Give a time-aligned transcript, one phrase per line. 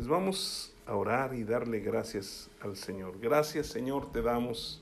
[0.00, 3.20] Pues vamos a orar y darle gracias al Señor.
[3.20, 4.80] Gracias Señor te damos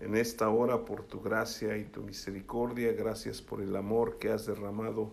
[0.00, 2.92] en esta hora por tu gracia y tu misericordia.
[2.92, 5.10] Gracias por el amor que has derramado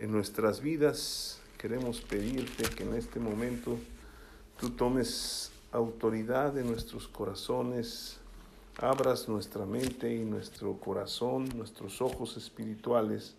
[0.00, 1.40] en nuestras vidas.
[1.56, 3.78] Queremos pedirte que en este momento
[4.58, 8.18] tú tomes autoridad en nuestros corazones,
[8.76, 13.36] abras nuestra mente y nuestro corazón, nuestros ojos espirituales,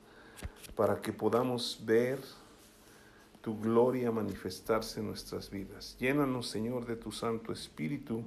[0.77, 2.19] para que podamos ver
[3.47, 5.95] tu gloria manifestarse en nuestras vidas.
[6.01, 8.21] Llénanos, Señor, de tu Santo Espíritu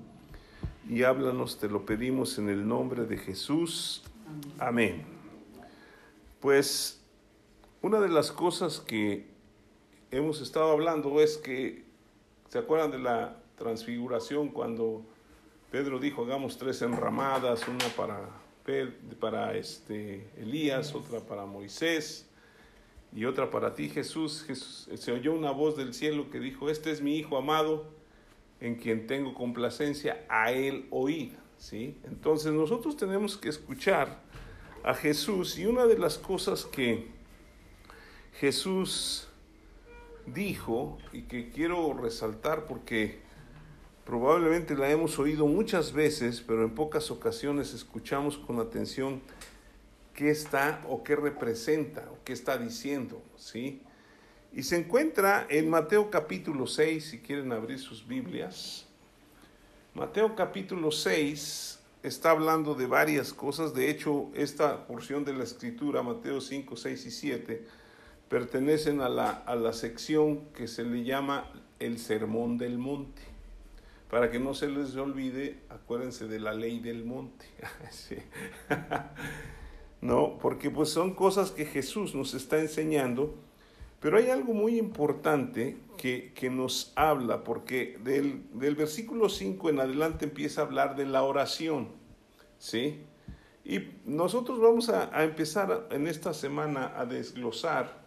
[0.88, 4.02] y háblanos, te lo pedimos en el nombre de Jesús.
[4.58, 5.04] Amén.
[6.40, 7.02] Pues
[7.82, 9.26] una de las cosas que
[10.10, 11.84] hemos estado hablando es que,
[12.48, 15.02] ¿se acuerdan de la transfiguración cuando
[15.70, 18.26] Pedro dijo, hagamos tres enramadas, una para,
[19.20, 22.29] para este, Elías, otra para Moisés
[23.14, 24.46] y otra para ti, Jesús.
[24.94, 27.86] Se oyó una voz del cielo que dijo, este es mi Hijo amado,
[28.60, 31.36] en quien tengo complacencia, a él oír.
[31.58, 31.96] ¿sí?
[32.04, 34.20] Entonces nosotros tenemos que escuchar
[34.82, 37.08] a Jesús y una de las cosas que
[38.38, 39.28] Jesús
[40.26, 43.20] dijo y que quiero resaltar porque
[44.04, 49.20] probablemente la hemos oído muchas veces, pero en pocas ocasiones escuchamos con atención
[50.20, 53.80] qué está o qué representa o qué está diciendo, ¿sí?
[54.52, 58.84] Y se encuentra en Mateo capítulo 6, si quieren abrir sus Biblias.
[59.94, 63.72] Mateo capítulo 6 está hablando de varias cosas.
[63.72, 67.66] De hecho, esta porción de la escritura, Mateo 5, 6 y 7,
[68.28, 73.22] pertenecen a la, a la sección que se le llama el Sermón del Monte.
[74.10, 77.46] Para que no se les olvide, acuérdense de la ley del monte.
[80.00, 83.34] no, porque pues son cosas que Jesús nos está enseñando
[84.00, 90.62] pero hay algo muy importante que, nos habla, porque del, versículo 5 en adelante empieza
[90.62, 91.88] a hablar de la oración,
[92.58, 93.02] ¿sí?
[93.62, 98.00] Y nosotros vamos a, empezar en esta semana a desglosar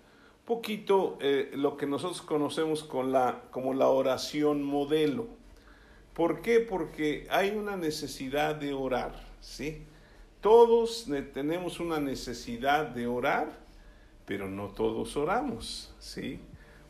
[0.46, 5.28] poquito eh, lo que nosotros conocemos con la, como la oración modelo.
[6.16, 6.60] ¿Por qué?
[6.60, 9.86] Porque hay una necesidad de orar, ¿sí?
[10.44, 13.64] Todos tenemos una necesidad de orar
[14.26, 16.40] pero no todos oramos, ¿sí?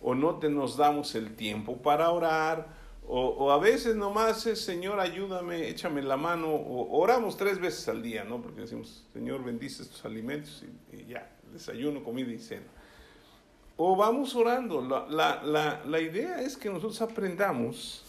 [0.01, 4.97] O no te nos damos el tiempo para orar, o, a veces nomás es, Señor,
[4.99, 8.41] ayúdame, échame la mano, o oramos tres veces al día, ¿no?
[8.41, 12.67] Porque decimos, Señor, bendice estos alimentos y, ya, desayuno, comida y cena.
[13.75, 14.81] O vamos orando.
[14.81, 18.02] La, la, la idea es que nosotros aprendamos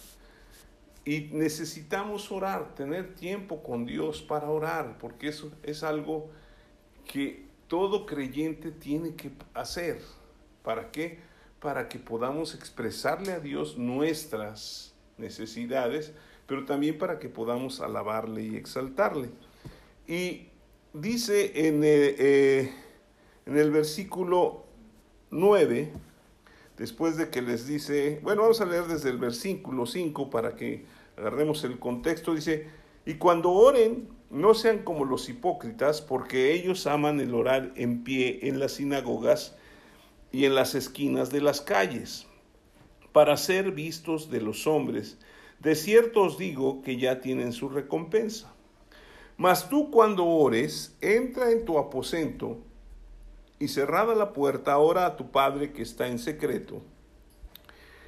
[1.04, 6.30] y necesitamos orar, tener tiempo con Dios para orar, porque eso es algo
[7.06, 10.00] que todo creyente tiene que hacer.
[10.62, 11.18] ¿Para qué?
[11.60, 16.12] Para que podamos expresarle a Dios nuestras necesidades,
[16.46, 19.28] pero también para que podamos alabarle y exaltarle.
[20.06, 20.48] Y
[20.94, 22.72] dice en el, eh,
[23.44, 24.64] en el versículo
[25.30, 25.92] 9,
[26.78, 30.84] después de que les dice, bueno, vamos a leer desde el versículo 5 para que
[31.16, 32.68] agarremos el contexto, dice,
[33.06, 38.40] y cuando oren, no sean como los hipócritas, porque ellos aman el orar en pie
[38.42, 39.56] en las sinagogas
[40.32, 42.26] y en las esquinas de las calles,
[43.12, 45.18] para ser vistos de los hombres.
[45.60, 48.52] De cierto os digo que ya tienen su recompensa.
[49.36, 52.58] Mas tú cuando ores, entra en tu aposento
[53.58, 56.82] y cerrada la puerta, ora a tu Padre que está en secreto.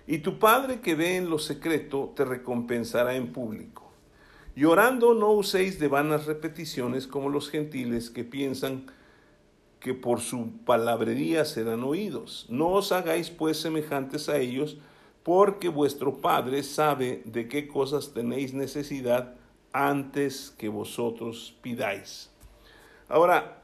[0.07, 3.91] Y tu Padre que ve en lo secreto te recompensará en público.
[4.55, 8.87] Y orando no uséis de vanas repeticiones como los gentiles que piensan
[9.81, 12.47] que por su palabrería serán oídos.
[12.49, 14.79] No os hagáis pues semejantes a ellos,
[15.23, 19.35] porque vuestro Padre sabe de qué cosas tenéis necesidad
[19.73, 22.31] antes que vosotros pidáis.
[23.09, 23.63] Ahora,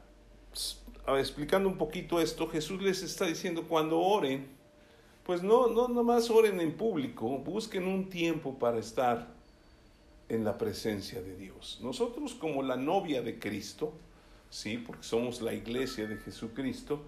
[1.17, 4.47] explicando un poquito esto, Jesús les está diciendo cuando oren,
[5.25, 9.27] pues no, no nomás oren en público, busquen un tiempo para estar
[10.29, 11.79] en la presencia de Dios.
[11.81, 13.93] Nosotros como la novia de Cristo,
[14.49, 17.03] sí, porque somos la iglesia de Jesucristo,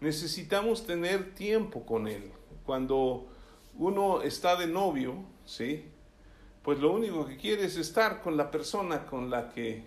[0.00, 2.32] necesitamos tener tiempo con Él.
[2.64, 3.28] Cuando
[3.78, 5.14] uno está de novio,
[5.44, 5.84] sí,
[6.62, 9.84] pues lo único que quiere es estar con la persona con la que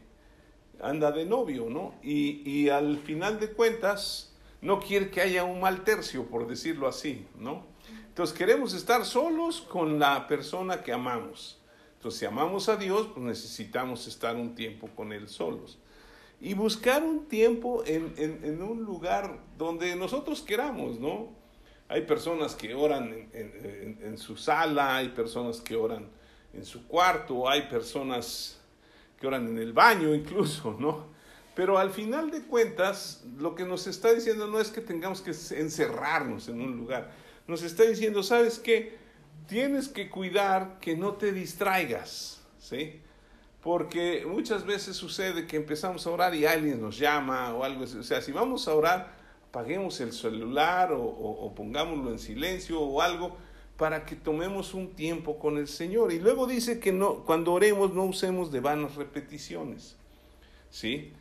[0.81, 1.95] anda de novio, ¿no?
[2.01, 6.88] Y, y al final de cuentas, no quiere que haya un mal tercio, por decirlo
[6.88, 7.72] así, ¿no?
[8.13, 11.60] Entonces queremos estar solos con la persona que amamos.
[11.95, 15.80] Entonces, si amamos a Dios, pues necesitamos estar un tiempo con Él solos.
[16.39, 21.30] Y buscar un tiempo en, un lugar donde nosotros queramos, ¿no?
[21.89, 26.07] Hay personas que oran en, su sala, hay personas que oran
[26.54, 28.59] en su cuarto, hay personas
[29.19, 31.07] que oran en el baño incluso, ¿no?
[31.56, 35.31] Pero al final de cuentas, lo que nos está diciendo no es que tengamos que
[35.31, 37.22] encerrarnos en un lugar.
[37.48, 38.98] Nos está diciendo, ¿sabes qué?
[39.48, 43.01] Tienes que cuidar que no te distraigas, ¿sí?
[43.62, 47.98] Porque muchas veces sucede que empezamos a orar y alguien nos llama o algo así.
[47.98, 49.13] O sea, si vamos a orar,
[49.50, 53.38] apaguemos el celular o, pongámoslo en silencio o algo
[53.78, 56.12] para que tomemos un tiempo con el Señor.
[56.12, 59.95] Y luego dice que no, cuando oremos no usemos de vanas repeticiones.
[60.69, 61.13] ¿Sí?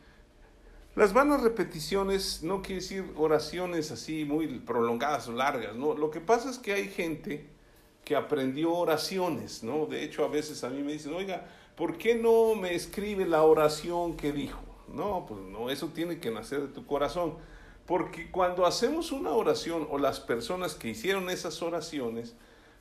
[0.95, 5.95] Las vanas repeticiones no quiere decir oraciones así muy prolongadas o largas, ¿no?
[5.95, 7.47] Lo que pasa es que hay gente
[8.05, 9.87] que aprendió oraciones, ¿no?
[9.87, 13.41] De hecho, a veces a mí me dicen, oiga, ¿por qué no me escribe la
[13.41, 14.61] oración que dijo?
[14.87, 17.37] No, pues no, eso tiene que nacer de tu corazón.
[17.87, 22.35] Porque cuando hacemos una oración o las personas que hicieron esas oraciones,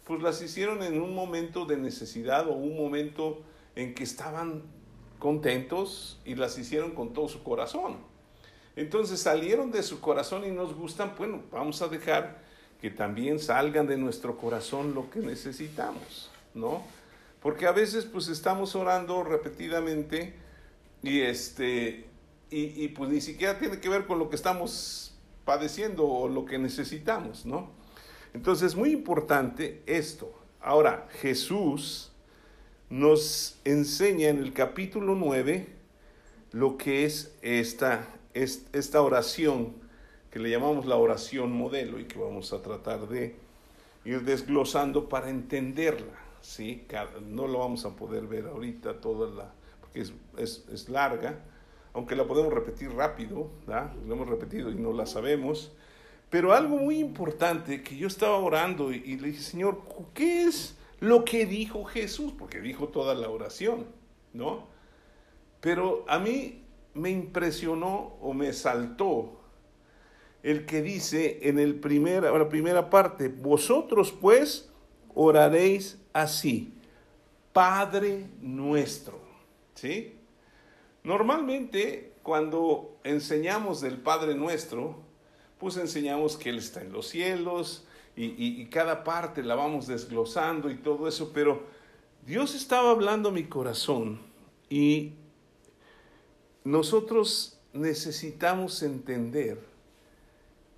[0.04, 3.42] pues las hicieron en un momento de necesidad o un momento
[3.74, 4.64] en que estaban
[5.22, 7.98] contentos y las hicieron con todo su corazón.
[8.74, 12.42] Entonces salieron de su corazón y nos gustan, bueno, vamos a dejar
[12.80, 16.82] que también salgan de nuestro corazón lo que necesitamos, ¿no?
[17.40, 20.34] Porque a veces pues estamos orando repetidamente
[21.04, 22.08] y este
[22.50, 25.14] y, pues ni siquiera tiene que ver con lo que estamos
[25.44, 27.70] padeciendo o lo que necesitamos, ¿no?
[28.34, 30.36] Entonces es muy importante esto.
[30.60, 32.11] Ahora, Jesús
[32.92, 35.66] nos enseña en el capítulo 9
[36.52, 39.72] lo que es esta, esta oración
[40.30, 43.34] que le llamamos la oración modelo y que vamos a tratar de
[44.04, 46.18] ir desglosando para entenderla.
[46.42, 46.86] ¿sí?
[47.30, 49.50] No lo vamos a poder ver ahorita toda la,
[49.80, 51.38] porque es, es, es larga,
[51.94, 53.94] aunque la podemos repetir rápido, ¿da?
[54.06, 55.72] lo hemos repetido y no la sabemos.
[56.28, 59.80] Pero algo muy importante que yo estaba orando y, le dije, Señor,
[60.12, 62.32] ¿qué es lo que dijo Jesús?
[62.38, 63.86] Porque dijo toda la oración,
[64.32, 64.68] ¿no?
[65.60, 66.62] Pero a mí
[66.94, 69.40] me impresionó o me saltó
[70.44, 74.70] el que dice en el primera, la primera parte, vosotros pues
[75.12, 76.72] oraréis así,
[77.52, 79.18] Padre nuestro,
[79.74, 80.14] ¿sí?
[81.02, 85.00] Normalmente cuando enseñamos del Padre nuestro,
[85.58, 90.76] pues enseñamos que Él está en los cielos y, cada parte la vamos desglosando y
[90.76, 91.64] todo eso, pero
[92.26, 94.20] Dios estaba hablando a mi corazón
[94.68, 95.12] y
[96.64, 99.58] nosotros necesitamos entender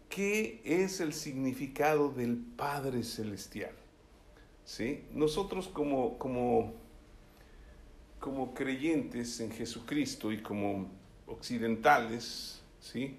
[0.09, 3.75] qué es el significado del Padre Celestial.
[4.65, 5.05] ¿Sí?
[5.13, 6.73] Nosotros como, como
[8.25, 10.91] como creyentes en Jesucristo y como
[11.27, 13.19] occidentales, ¿sí?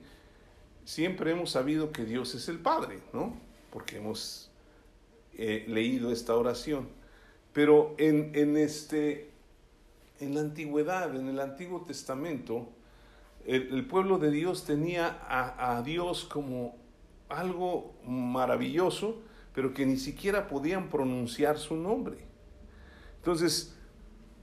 [0.83, 3.39] siempre hemos sabido que Dios es el Padre, ¿no?
[3.75, 4.49] Porque hemos
[5.33, 6.87] eh, leído esta oración.
[7.51, 9.31] Pero en, en, este,
[10.21, 12.69] en la antigüedad, en el Antiguo Testamento,
[13.45, 16.77] el, pueblo de Dios tenía a, a Dios como
[17.27, 19.21] algo maravilloso,
[19.53, 22.19] pero que ni siquiera podían pronunciar su nombre.
[23.17, 23.75] Entonces,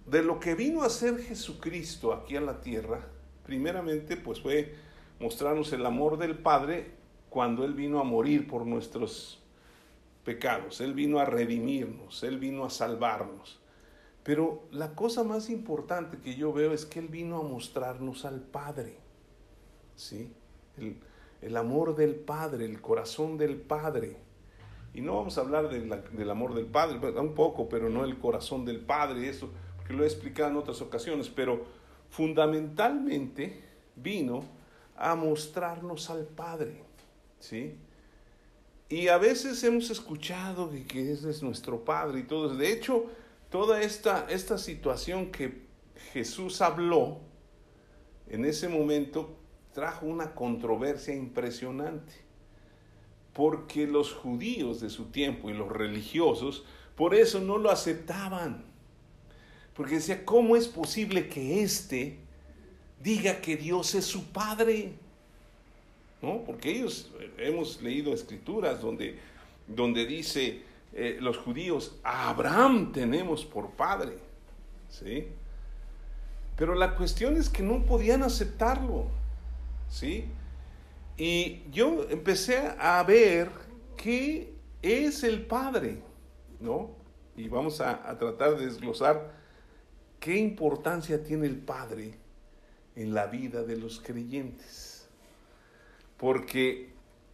[0.04, 3.00] de lo que vino a ser Jesucristo aquí en la tierra,
[3.46, 4.74] primeramente pues fue
[5.20, 7.00] mostrarnos el amor del Padre
[7.32, 9.40] cuando Él vino a morir por nuestros
[10.22, 13.58] pecados, Él vino a redimirnos, Él vino a salvarnos.
[14.22, 18.42] Pero la cosa más importante que yo veo es que Él vino a mostrarnos al
[18.42, 18.98] Padre,
[19.96, 20.30] ¿sí?
[21.40, 24.18] El, amor del Padre, el corazón del Padre.
[24.92, 28.66] Y no vamos a hablar del amor del Padre, un poco, pero no el corazón
[28.66, 29.48] del Padre, eso
[29.86, 31.64] que lo he explicado en otras ocasiones, pero
[32.10, 33.64] fundamentalmente
[33.96, 34.44] vino
[34.96, 36.84] a mostrarnos al Padre,
[37.42, 37.74] ¿sí?
[38.88, 42.54] Y a veces hemos escuchado que ese es nuestro Padre y todo.
[42.54, 43.06] De hecho,
[43.50, 45.62] toda esta, esta situación que
[46.12, 47.20] Jesús habló
[48.28, 49.36] en ese momento
[49.72, 52.12] trajo una controversia impresionante.
[53.32, 56.64] Porque los judíos de su tiempo y los religiosos
[56.96, 58.64] por eso no lo aceptaban.
[59.74, 62.18] Porque decía, ¿cómo es posible que éste
[63.02, 64.92] diga que Dios es su Padre?
[66.22, 66.44] ¿No?
[66.44, 69.18] Porque ellos, eh, hemos leído escrituras donde,
[69.66, 70.62] donde dice
[70.94, 74.16] eh, los judíos, Abraham tenemos por Padre.
[74.88, 75.26] ¿Sí?
[76.56, 79.06] Pero la cuestión es que no podían aceptarlo.
[79.90, 80.26] ¿Sí?
[81.16, 83.50] Y yo empecé a ver
[83.96, 85.98] qué es el Padre,
[86.60, 86.90] ¿no?
[87.36, 89.42] Y vamos a, a tratar de desglosar
[90.22, 92.14] ¿Qué importancia tiene el Padre
[92.94, 94.91] en la vida de los creyentes?
[96.22, 96.92] Porque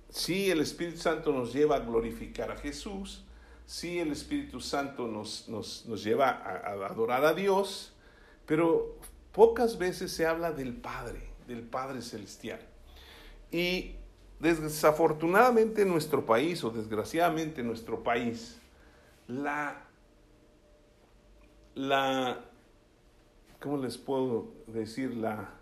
[0.08, 3.22] sí el Espíritu Santo nos lleva a glorificar a Jesús,
[3.66, 7.92] sí el Espíritu Santo nos, nos, nos lleva a, a adorar a Dios,
[8.46, 8.96] pero
[9.32, 12.60] pocas veces se habla del Padre, del Padre Celestial.
[13.52, 13.96] Y
[14.40, 18.58] desafortunadamente en nuestro país, o desgraciadamente en nuestro país,
[19.26, 19.82] la,
[21.74, 22.40] la,
[23.60, 25.14] ¿cómo les puedo decir?
[25.14, 25.57] La,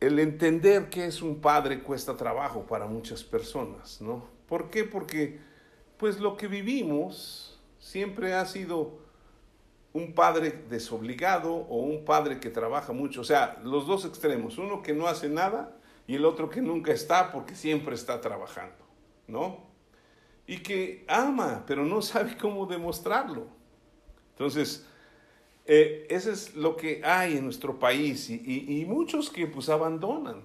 [0.00, 4.24] el entender que es un padre cuesta trabajo para muchas personas, ¿no?
[4.48, 4.84] ¿Por qué?
[4.84, 5.38] Porque
[5.98, 8.98] pues lo que vivimos siempre ha sido
[9.92, 14.82] un padre desobligado o un padre que trabaja mucho, o sea, los dos extremos, uno
[14.82, 15.76] que no hace nada
[16.06, 18.84] y el otro que nunca está porque siempre está trabajando,
[19.26, 19.68] ¿no?
[20.46, 23.46] Y que ama, pero no sabe cómo demostrarlo.
[24.30, 24.86] Entonces,
[25.66, 30.42] eh, eso es lo que hay en nuestro país y, muchos que pues abandonan.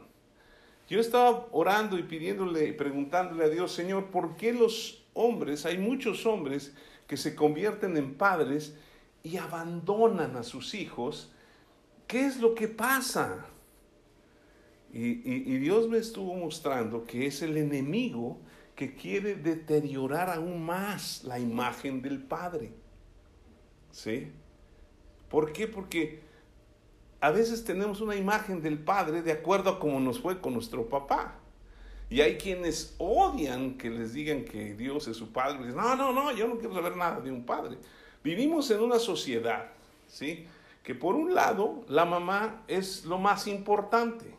[0.87, 6.25] Yo estaba orando y pidiéndole, preguntándole a Dios, Señor, ¿por qué los hombres, hay muchos
[6.25, 6.73] hombres
[7.07, 8.75] que se convierten en padres
[9.23, 11.31] y abandonan a sus hijos?
[12.07, 13.47] ¿Qué es lo que pasa?
[14.93, 18.39] Y, Dios me estuvo mostrando que es el enemigo
[18.75, 22.71] que quiere deteriorar aún más la imagen del Padre.
[23.91, 24.31] ¿Sí?
[25.35, 25.67] ¿Por qué?
[25.67, 26.21] Porque
[27.19, 30.87] a veces tenemos una imagen del Padre de acuerdo a cómo nos fue con nuestro
[30.87, 31.35] papá.
[32.09, 35.73] Y hay quienes odian que les digan que Dios es su Padre.
[35.73, 37.77] no, no, no, yo no quiero saber nada de un Padre.
[38.23, 39.71] Vivimos en una sociedad,
[40.07, 40.47] ¿sí?
[40.81, 44.33] Que por un lado, la mamá es lo más importante.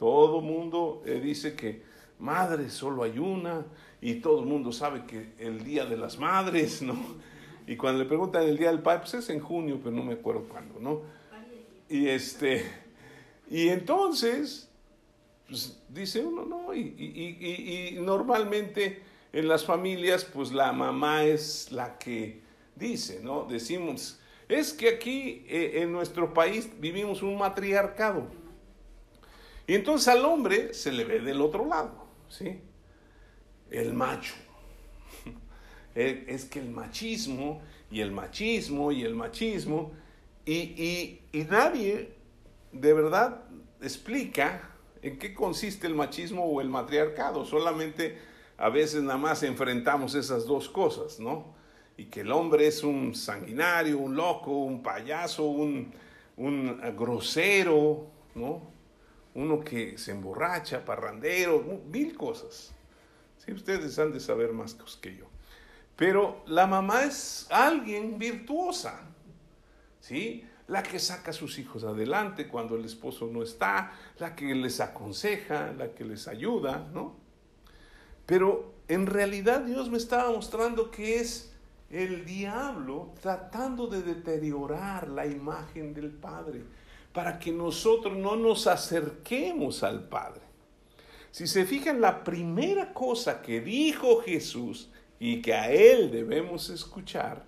[0.00, 1.84] Todo mundo eh, dice que
[2.18, 3.64] madre solo hay una
[4.00, 6.96] y todo el mundo sabe que el Día de las Madres, ¿no?
[7.66, 10.14] Y cuando le preguntan el Día del Padre, pues es en junio, pero no me
[10.14, 11.02] acuerdo cuándo, ¿no?
[11.88, 12.64] Y este,
[13.50, 14.70] y entonces,
[15.46, 16.74] pues dice uno, ¿no?
[16.74, 19.02] Y, y, y, normalmente
[19.32, 22.40] en las familias, pues la mamá es la que
[22.74, 23.44] dice, ¿no?
[23.44, 28.26] Decimos, es que aquí eh, en nuestro país vivimos un matriarcado.
[29.66, 32.60] Y entonces al hombre se le ve del otro lado, ¿sí?
[33.70, 34.34] El macho.
[35.94, 39.92] Es que el machismo y el machismo y el machismo
[40.46, 42.14] y, nadie
[42.72, 43.44] de verdad
[43.80, 44.70] explica
[45.02, 47.44] en qué consiste el machismo o el matriarcado.
[47.44, 48.18] Solamente
[48.56, 51.54] a veces nada más enfrentamos esas dos cosas, ¿no?
[51.96, 55.92] Y que el hombre es un sanguinario, un loco, un payaso, un,
[56.36, 58.72] un grosero, ¿no?
[59.34, 62.74] uno que se emborracha, parrandero, mil cosas.
[63.38, 65.31] Sí, ustedes han de saber más que yo.
[65.96, 69.00] Pero la mamá es alguien virtuosa,
[70.00, 70.44] ¿sí?
[70.68, 74.80] La que saca a sus hijos adelante cuando el esposo no está, la que les
[74.80, 77.16] aconseja, la que les ayuda, ¿no?
[78.26, 81.52] Pero en realidad Dios me estaba mostrando que es
[81.90, 86.64] el diablo tratando de deteriorar la imagen del Padre
[87.12, 90.40] para que nosotros no nos acerquemos al Padre.
[91.30, 94.90] Si se fijan, la primera cosa que dijo Jesús
[95.22, 97.44] y que a Él debemos escuchar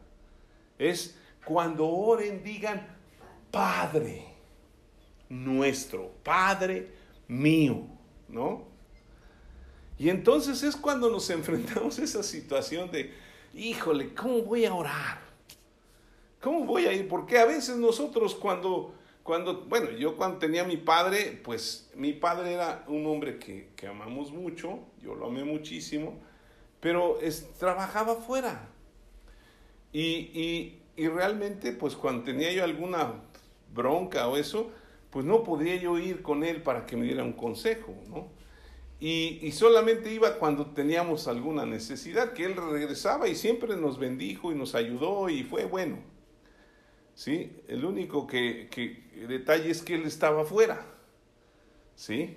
[0.79, 2.87] es cuando oren digan,
[3.51, 4.27] Padre
[5.29, 6.93] nuestro, Padre
[7.27, 7.85] mío,
[8.29, 8.63] ¿no?
[9.99, 13.13] Y entonces es cuando nos enfrentamos a esa situación de,
[13.53, 15.19] híjole, ¿cómo voy a orar?
[16.41, 17.09] ¿Cómo voy a ir?
[17.09, 22.13] Porque a veces nosotros cuando cuando, bueno, yo cuando tenía a mi padre, pues mi
[22.13, 26.21] padre era un hombre que, amamos mucho, yo lo amé muchísimo,
[26.85, 28.69] pero es, trabajaba fuera.
[29.91, 33.23] Y, realmente, pues cuando tenía yo alguna
[33.73, 34.71] bronca o eso,
[35.09, 38.29] pues no podía yo ir con él para que me diera un consejo, ¿no?
[39.01, 44.53] Y, y, solamente iba cuando teníamos alguna necesidad, que él regresaba y siempre nos bendijo
[44.53, 45.97] y nos ayudó y fue bueno.
[47.15, 47.63] ¿sí?
[47.67, 48.69] El único que,
[49.27, 50.85] detalle es que él estaba afuera,
[51.95, 52.37] ¿sí?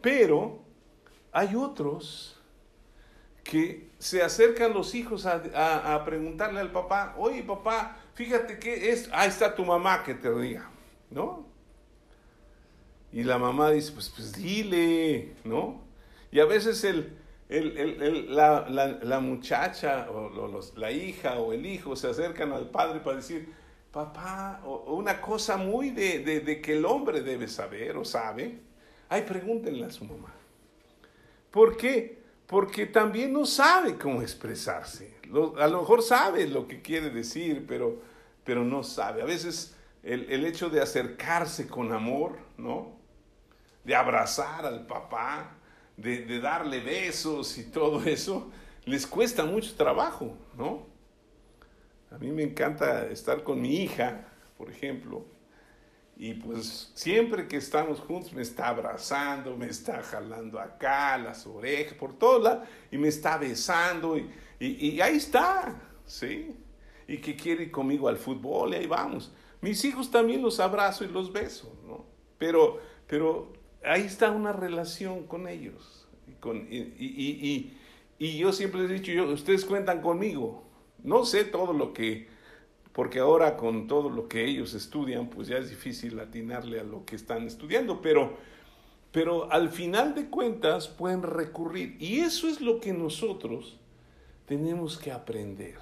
[0.00, 0.64] Pero
[1.30, 2.37] hay otros
[3.48, 9.30] que se acercan los hijos a, preguntarle al papá, oye papá, fíjate que es, ahí
[9.30, 10.68] está tu mamá que te diga,
[11.10, 11.46] ¿no?
[13.10, 15.80] Y la mamá dice, pues, pues dile, ¿no?
[16.30, 17.16] Y a veces el,
[18.28, 23.50] la, muchacha o la hija o el hijo se acercan al padre para decir,
[23.90, 28.60] papá, o, una cosa muy de, que el hombre debe saber o sabe,
[29.08, 30.34] ay, pregúntenle a su mamá.
[31.50, 32.17] ¿Por qué?
[32.48, 35.14] Porque también no sabe cómo expresarse.
[35.58, 38.00] a lo mejor sabe lo que quiere decir, pero,
[38.42, 39.20] pero no sabe.
[39.20, 42.96] A veces el, el hecho de acercarse con amor, ¿no?
[43.84, 45.58] De abrazar al papá,
[45.98, 48.50] de, de darle besos y todo eso,
[48.86, 50.86] les cuesta mucho trabajo, ¿no?
[52.10, 54.26] A mí me encanta estar con mi hija,
[54.56, 55.26] por ejemplo,
[56.20, 61.94] y pues siempre que estamos juntos me está abrazando, me está jalando acá las orejas,
[61.94, 66.56] por todos lados, y me está besando, y, y, ahí está, ¿sí?
[67.06, 69.32] Y que quiere ir conmigo al fútbol, y ahí vamos.
[69.60, 72.04] Mis hijos también los abrazo y los beso, ¿no?
[72.36, 73.52] Pero, pero
[73.84, 76.08] ahí está una relación con ellos.
[76.26, 77.78] Y, con, y, y,
[78.18, 80.64] y yo siempre les he dicho, yo, ustedes cuentan conmigo.
[81.00, 82.26] No sé todo lo que,
[82.98, 87.04] porque ahora con todo lo que ellos estudian, pues ya es difícil atinarle a lo
[87.04, 88.36] que están estudiando, pero,
[89.12, 91.96] pero al final de cuentas pueden recurrir.
[92.00, 93.78] Y eso es lo que nosotros
[94.46, 95.76] tenemos que aprender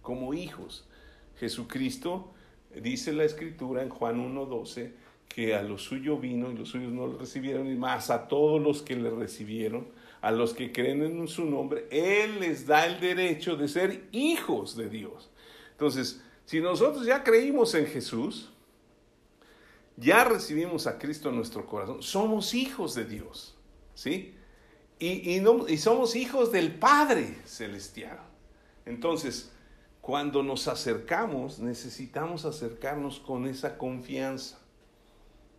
[0.00, 0.88] como hijos.
[1.36, 2.32] Jesucristo,
[2.74, 4.92] dice la escritura en Juan 1.12,
[5.28, 8.58] que a lo suyo vino y los suyos no lo recibieron, y más a todos
[8.58, 9.88] los que le recibieron,
[10.22, 14.74] a los que creen en su nombre, Él les da el derecho de ser hijos
[14.78, 15.30] de Dios.
[15.72, 18.50] Entonces, si nosotros ya creímos en Jesús,
[19.96, 23.54] ya recibimos a Cristo en nuestro corazón, somos hijos de Dios,
[23.94, 24.34] ¿sí?
[24.98, 28.18] Y, no, y somos hijos del Padre Celestial.
[28.86, 29.50] Entonces,
[30.00, 34.58] cuando nos acercamos, necesitamos acercarnos con esa confianza,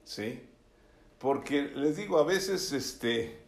[0.03, 0.41] ¿sí?
[1.19, 3.39] Porque les digo, a veces, este,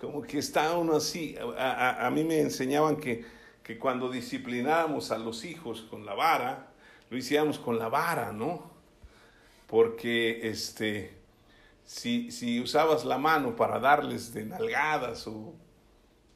[0.00, 1.36] como que está uno así.
[1.58, 3.24] A, mí me enseñaban que,
[3.62, 6.73] que, cuando disciplinábamos a los hijos con la vara,
[7.14, 8.72] lo hiciéramos con la vara, ¿no?
[9.68, 11.16] Porque este,
[11.84, 15.54] si, si usabas la mano para darles de nalgadas o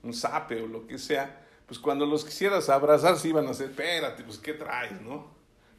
[0.05, 3.71] un zape o lo que sea, pues cuando los quisieras abrazar se iban a hacer,
[3.71, 5.35] espérate, pues ¿qué traes, no?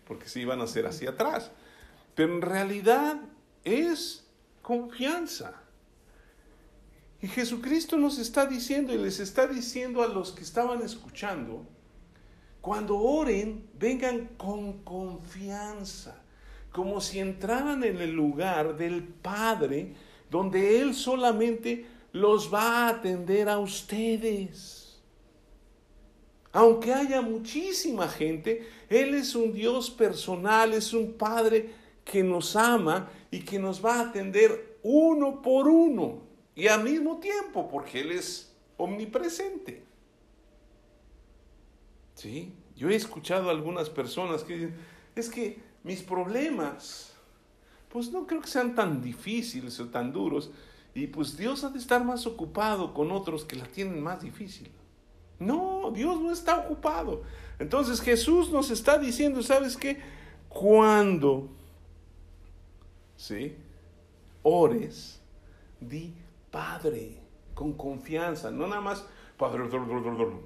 [0.05, 1.49] Porque se iban a hacer hacia atrás.
[2.13, 3.21] Pero en realidad
[3.63, 4.27] es
[4.61, 5.53] confianza.
[7.21, 11.65] Y Jesucristo nos está diciendo y les está diciendo a los que estaban escuchando,
[12.61, 16.21] cuando oren, vengan con confianza,
[16.71, 19.93] como si entraran en el lugar del Padre,
[20.29, 24.99] donde Él solamente los va a atender a ustedes.
[26.51, 33.09] Aunque haya muchísima gente, Él es un Dios personal, es un Padre que nos ama
[33.31, 36.21] y que nos va a atender uno por uno
[36.55, 39.88] y al mismo tiempo porque Él es omnipresente.
[42.19, 42.53] ¿Sí?
[42.75, 44.75] Yo he escuchado a algunas personas que dicen,
[45.15, 47.13] es que mis problemas,
[47.87, 50.51] pues no creo que sean tan difíciles o tan duros,
[50.93, 54.69] y pues Dios ha de estar más ocupado con otros que la tienen más difícil.
[55.39, 57.23] No, Dios no está ocupado.
[57.57, 60.01] Entonces Jesús nos está diciendo, ¿sabes qué?
[60.49, 61.47] Cuando,
[63.15, 63.55] ¿sí?
[64.43, 65.21] Ores,
[65.79, 66.13] di
[66.51, 67.17] Padre,
[67.53, 69.05] con confianza, no nada más
[69.37, 69.69] Padre,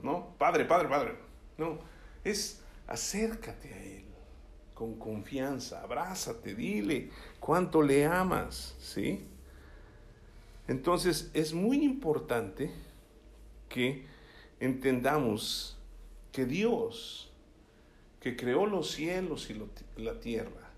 [0.04, 1.23] no, Padre, Padre, Padre,
[1.58, 1.80] no,
[2.24, 4.04] es acércate a Él
[4.74, 9.26] con confianza, abrázate, dile cuánto le amas, ¿sí?
[10.68, 12.72] Entonces es muy importante
[13.70, 14.06] que
[14.60, 15.78] entendamos
[16.32, 17.32] que Dios,
[18.20, 20.72] que creó los cielos y la tierra,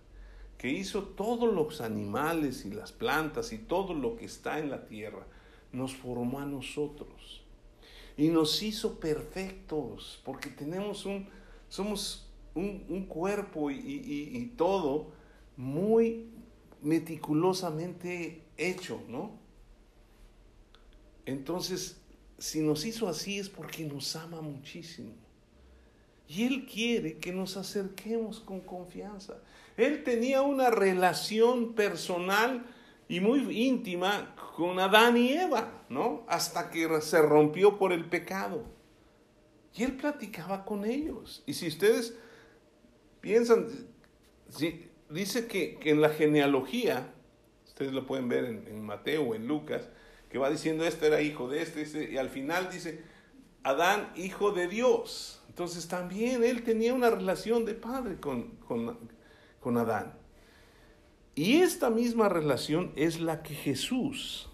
[0.57, 4.85] que hizo todos los animales y las plantas y todo lo que está en la
[4.87, 5.25] tierra,
[5.71, 7.44] nos formó a nosotros
[8.17, 11.27] y nos hizo perfectos, porque tenemos un,
[11.67, 15.11] somos un, cuerpo y, y, todo
[15.57, 16.29] muy
[16.81, 19.31] meticulosamente hecho, ¿no?
[21.25, 21.97] Entonces,
[22.37, 25.11] si nos hizo así es porque nos ama muchísimo.
[26.27, 29.37] Y Él quiere que nos acerquemos con confianza.
[29.75, 32.65] Él tenía una relación personal
[33.07, 36.23] y muy íntima con Adán y Eva, ¿no?
[36.27, 38.63] Hasta que se rompió por el pecado.
[39.75, 41.43] Y él platicaba con ellos.
[41.45, 42.17] Y si ustedes
[43.21, 43.67] piensan,
[45.09, 47.13] dice que, en la genealogía,
[47.65, 49.89] ustedes lo pueden ver en, Mateo o en Lucas,
[50.29, 53.03] que va diciendo, este era hijo de este, este, y al final dice,
[53.63, 55.41] Adán, hijo de Dios.
[55.49, 58.97] Entonces también él tenía una relación de padre con, con,
[59.59, 60.24] con Adán.
[61.35, 64.49] Y esta misma relación es la que Jesús,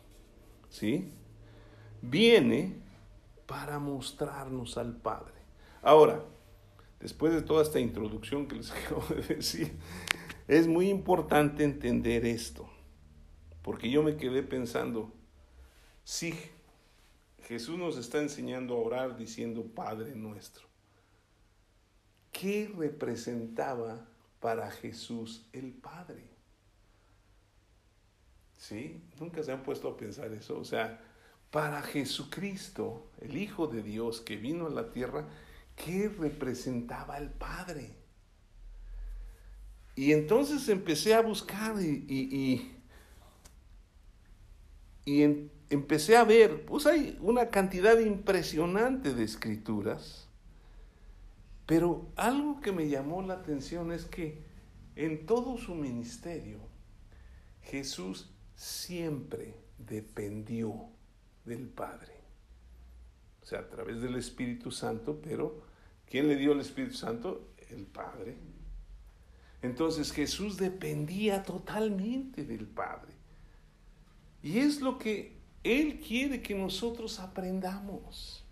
[0.70, 1.12] ¿sí?
[2.02, 2.76] Viene
[3.46, 5.34] para mostrarnos al Padre.
[5.84, 6.26] Ahora,
[7.00, 9.72] después de toda esta introducción que les acabo de decir,
[10.48, 12.68] es muy importante entender esto,
[13.62, 15.14] porque yo me quedé pensando,
[16.04, 16.34] sí,
[17.44, 20.66] Jesús nos está enseñando a orar diciendo Padre nuestro.
[22.32, 24.08] ¿Qué representaba
[24.42, 26.31] para Jesús el Padre.
[28.62, 29.02] ¿Sí?
[29.20, 30.60] Nunca se han puesto a pensar eso.
[30.60, 31.02] O sea,
[31.50, 35.28] para Jesucristo, el Hijo de Dios que vino a la tierra,
[35.76, 37.96] ¿qué representaba el Padre?
[39.96, 42.72] Y entonces empecé a buscar y,
[45.06, 50.28] y, empecé a ver, pues hay una cantidad impresionante de escrituras,
[51.66, 54.44] pero algo que me llamó la atención es que
[54.96, 56.60] en todo su ministerio
[57.64, 58.31] Jesús
[58.62, 60.90] siempre dependió
[61.46, 62.14] del Padre.
[63.42, 65.64] O sea, a través del Espíritu Santo, pero
[66.06, 67.54] ¿quién le dio el Espíritu Santo?
[67.72, 68.38] El Padre.
[69.64, 73.14] Entonces Jesús dependía totalmente del Padre.
[74.44, 78.46] Y es lo que Él quiere que nosotros aprendamos,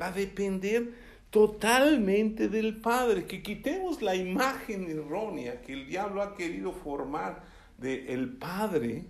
[0.00, 0.94] a depender
[1.30, 7.44] totalmente del Padre, que quitemos la imagen errónea que el diablo ha querido formar
[7.78, 9.06] del el Padre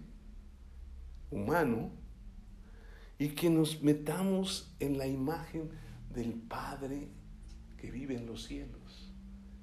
[1.30, 1.90] humano
[3.18, 5.70] y que nos metamos en la imagen
[6.14, 7.08] del Padre
[7.76, 9.12] que vive en los cielos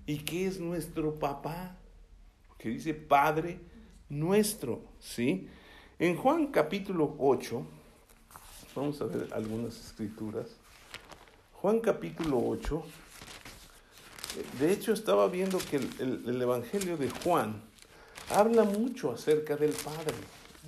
[0.05, 1.77] y que es nuestro papá,
[2.57, 3.59] que dice Padre
[4.09, 5.47] nuestro, ¿sí?
[5.97, 7.65] En Juan capítulo 8,
[8.75, 10.57] vamos a ver algunas escrituras.
[11.53, 12.83] Juan capítulo 8,
[14.59, 17.61] de hecho estaba viendo que el, el Evangelio de Juan
[18.29, 20.15] habla mucho acerca del Padre,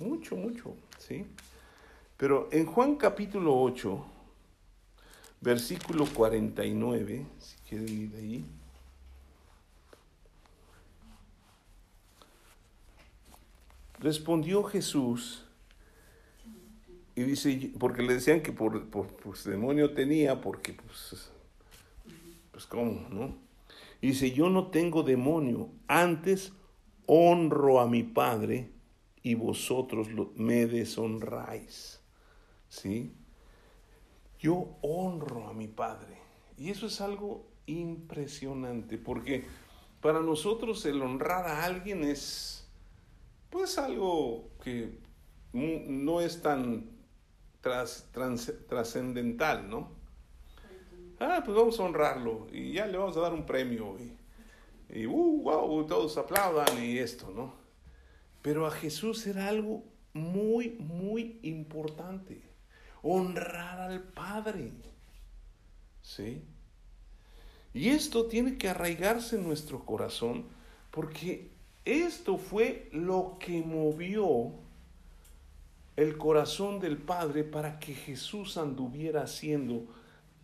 [0.00, 0.74] mucho, mucho,
[1.08, 1.24] ¿sí?
[2.16, 4.04] Pero en Juan capítulo 8,
[5.40, 8.44] versículo 49, si quieren ir ahí.
[14.00, 15.44] Respondió Jesús
[17.16, 21.32] y dice, porque le decían que por, por demonio tenía, porque pues,
[22.52, 23.34] pues cómo, ¿no?
[24.00, 26.52] Y dice, yo no tengo demonio, antes
[27.06, 28.70] honro a mi Padre
[29.22, 31.98] y vosotros me deshonráis.
[32.68, 33.12] ¿sí?
[34.38, 36.18] Yo honro a mi Padre.
[36.56, 39.44] Y eso es algo impresionante, porque
[40.00, 42.68] para nosotros el honrar a alguien es,
[43.50, 44.98] pues, algo que
[45.52, 46.90] no es tan
[48.68, 49.96] trascendental, ¿no?
[51.20, 55.06] Ah, pues vamos a honrarlo y ya le vamos a dar un premio y, y
[55.06, 57.54] uh, wow, todos aplaudan y esto, ¿no?
[58.48, 59.84] Pero a Jesús era algo
[60.14, 62.40] muy, muy importante
[63.02, 64.72] honrar al Padre.
[66.00, 66.40] ¿Sí?
[67.74, 70.46] Y esto tiene que arraigarse en nuestro corazón
[70.90, 71.50] porque
[71.84, 74.54] esto fue lo que movió
[75.96, 79.84] el corazón del Padre para que Jesús anduviera haciendo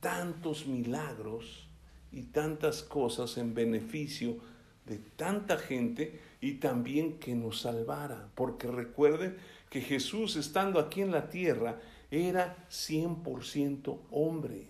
[0.01, 1.67] tantos milagros
[2.13, 4.37] y tantas cosas en beneficio
[4.85, 8.29] de tanta gente y también que nos salvara.
[8.35, 9.39] Porque recuerden
[9.71, 11.81] que Jesús estando aquí en la tierra
[12.11, 14.67] era 100% hombre.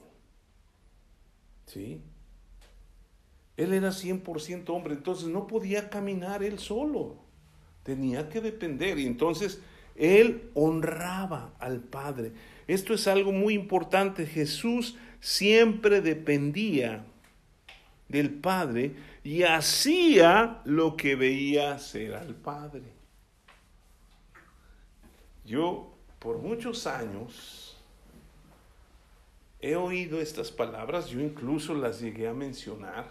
[1.67, 2.01] ¿Sí?
[3.57, 7.17] Él era 100% hombre, entonces no podía caminar él solo.
[7.83, 9.61] Tenía que depender y entonces
[9.97, 12.35] él honraba al Padre.
[12.69, 14.27] Esto es algo muy importante.
[14.27, 17.05] Jesús siempre dependía
[18.09, 22.93] del Padre y hacía lo que veía ser al Padre.
[25.47, 27.77] Yo por muchos años
[29.61, 33.11] he oído estas palabras, yo incluso las llegué a mencionar,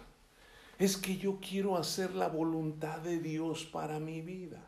[0.78, 4.64] es que yo quiero hacer la voluntad de Dios para mi vida.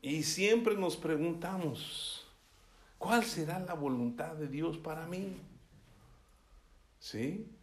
[0.00, 2.24] Y siempre nos preguntamos,
[2.98, 5.36] ¿cuál será la voluntad de Dios para mí?
[7.00, 7.55] ¿Sí?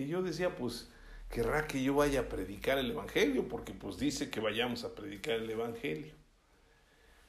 [0.00, 0.88] Y yo decía, pues,
[1.30, 5.36] querrá que yo vaya a predicar el Evangelio, porque pues dice que vayamos a predicar
[5.36, 6.14] el Evangelio.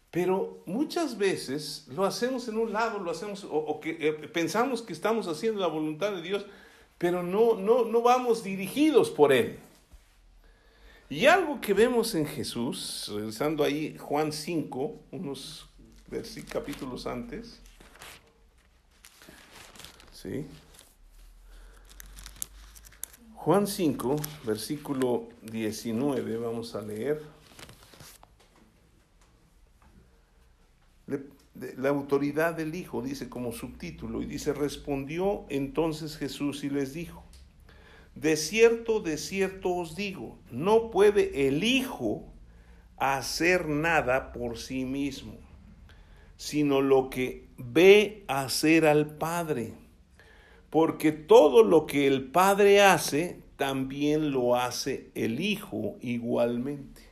[0.10, 4.94] Pero muchas veces lo hacemos en un lado, lo hacemos, o, que eh, pensamos que
[4.94, 6.46] estamos haciendo la voluntad de Dios,
[6.98, 9.58] pero no, no, no vamos dirigidos por Él.
[11.10, 15.68] Y algo que vemos en Jesús, regresando ahí Juan 5, unos
[16.50, 17.60] capítulos antes,
[20.14, 20.46] ¿sí?
[23.44, 27.24] Juan 5, versículo 19, vamos a leer.
[31.56, 37.24] la autoridad del Hijo, dice como subtítulo, y dice, respondió entonces Jesús y les dijo,
[38.14, 42.32] de cierto, de cierto os digo, no puede el Hijo
[42.98, 45.34] hacer nada por sí mismo,
[46.38, 49.81] sino lo que ve hacer al Padre,
[50.72, 57.12] porque todo lo que el Padre hace, también lo hace el Hijo igualmente.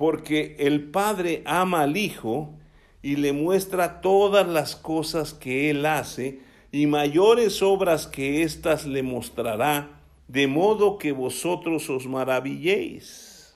[0.00, 2.54] porque el Padre ama al Hijo
[3.02, 6.40] y le muestra todas las cosas que Él hace,
[6.72, 13.54] y mayores obras que éstas le mostrará, de modo que vosotros os maravilléis.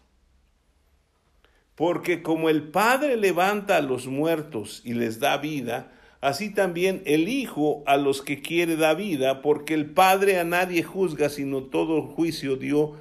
[1.76, 5.92] Porque como el Padre levanta a los muertos y les da vida,
[6.24, 10.82] así también el Hijo a los que quiere da vida, porque el Padre a nadie
[10.82, 12.94] juzga, sino todo juicio dio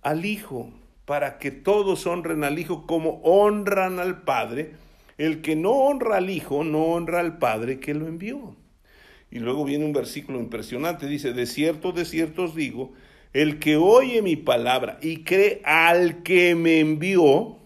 [0.00, 0.70] al Hijo,
[1.04, 4.74] para que todos honren al Hijo como honran al Padre.
[5.18, 8.54] El que no honra al Hijo, no honra al Padre que lo envió.
[9.28, 12.92] Y luego viene un versículo impresionante, dice, de cierto, de cierto os digo,
[13.32, 17.58] el que oye mi palabra y cree al que me envió,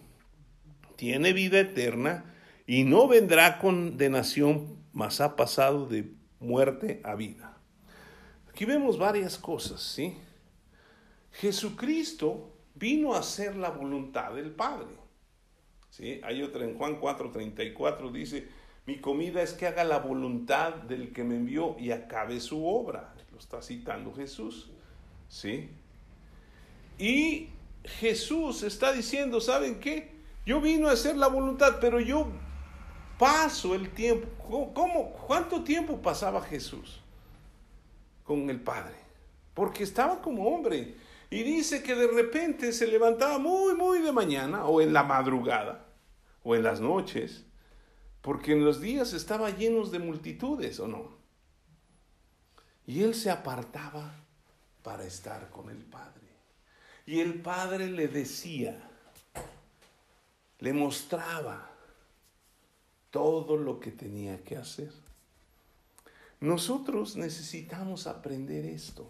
[0.96, 2.24] tiene vida eterna
[2.66, 7.56] y no vendrá condenación, mas ha pasado de muerte a vida.
[8.48, 10.16] Aquí vemos varias cosas, ¿sí?
[11.32, 14.88] Jesucristo vino a hacer la voluntad del Padre.
[15.90, 16.20] ¿Sí?
[16.24, 18.48] Hay otra en Juan 4:34 dice,
[18.86, 23.14] mi comida es que haga la voluntad del que me envió y acabe su obra.
[23.30, 24.70] Lo está citando Jesús.
[25.28, 25.70] ¿Sí?
[26.98, 27.48] Y
[27.84, 30.12] Jesús está diciendo, ¿saben qué?
[30.44, 32.26] Yo vino a hacer la voluntad, pero yo
[33.22, 34.72] paso el tiempo.
[34.74, 35.12] ¿Cómo?
[35.28, 36.98] ¿Cuánto tiempo pasaba Jesús
[38.24, 38.96] con el Padre?
[39.54, 40.96] Porque estaba como hombre.
[41.30, 45.86] Y dice que de repente se levantaba muy, muy de mañana, o en la madrugada,
[46.42, 47.44] o en las noches,
[48.22, 51.16] porque en los días estaba llenos de multitudes, ¿o no?
[52.88, 54.16] Y él se apartaba
[54.82, 56.26] para estar con el Padre.
[57.06, 58.82] Y el Padre le decía,
[60.58, 61.71] le mostraba
[63.12, 64.90] todo lo que tenía que hacer.
[66.40, 69.08] Nosotros necesitamos aprender esto,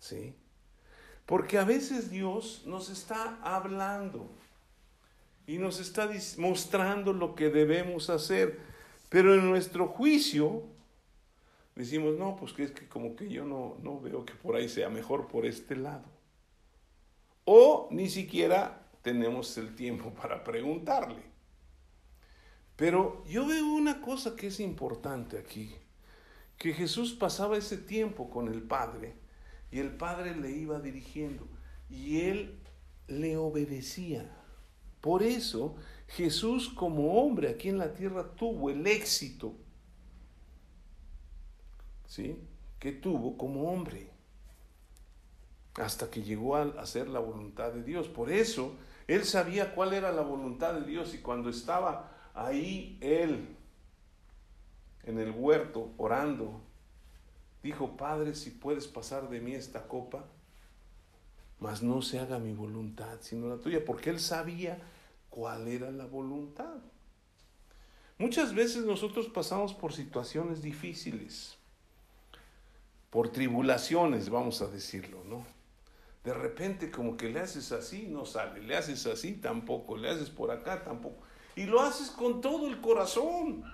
[0.00, 0.34] ¿sí?
[1.26, 4.28] Porque a veces Dios nos está hablando
[5.46, 8.58] y nos está mostrando lo que debemos hacer,
[9.08, 10.64] pero en nuestro juicio
[11.76, 14.68] decimos, no, pues que es que como que yo no, no veo que por ahí
[14.68, 16.04] sea mejor por este lado.
[17.44, 21.27] O ni siquiera tenemos el tiempo para preguntarle.
[22.78, 25.74] Pero yo veo una cosa que es importante aquí,
[26.56, 29.16] que Jesús pasaba ese tiempo con el Padre
[29.72, 31.48] y el Padre le iba dirigiendo
[31.90, 32.56] y él
[33.08, 34.30] le obedecía.
[35.00, 35.74] Por eso
[36.06, 39.56] Jesús como hombre aquí en la tierra tuvo el éxito,
[42.06, 42.38] ¿sí?
[42.78, 44.08] Que tuvo como hombre,
[45.74, 48.06] hasta que llegó a hacer la voluntad de Dios.
[48.06, 48.76] Por eso
[49.08, 52.14] él sabía cuál era la voluntad de Dios y cuando estaba
[52.46, 53.56] ahí él
[55.04, 56.60] en el huerto orando,
[57.62, 60.24] Dijo, Padre, si puedes pasar de mí esta copa,
[61.58, 64.78] mas no se haga mi voluntad, sino la tuya, porque él sabía
[65.28, 66.76] cuál era la voluntad.
[68.16, 71.56] Muchas veces nosotros pasamos por situaciones difíciles,
[73.10, 75.44] por tribulaciones, vamos a decirlo, ¿no?
[76.24, 80.30] De repente como que le haces así, no sale, le haces así, tampoco, le haces
[80.30, 81.22] por acá, tampoco.
[81.58, 83.64] Y lo haces con todo el corazón.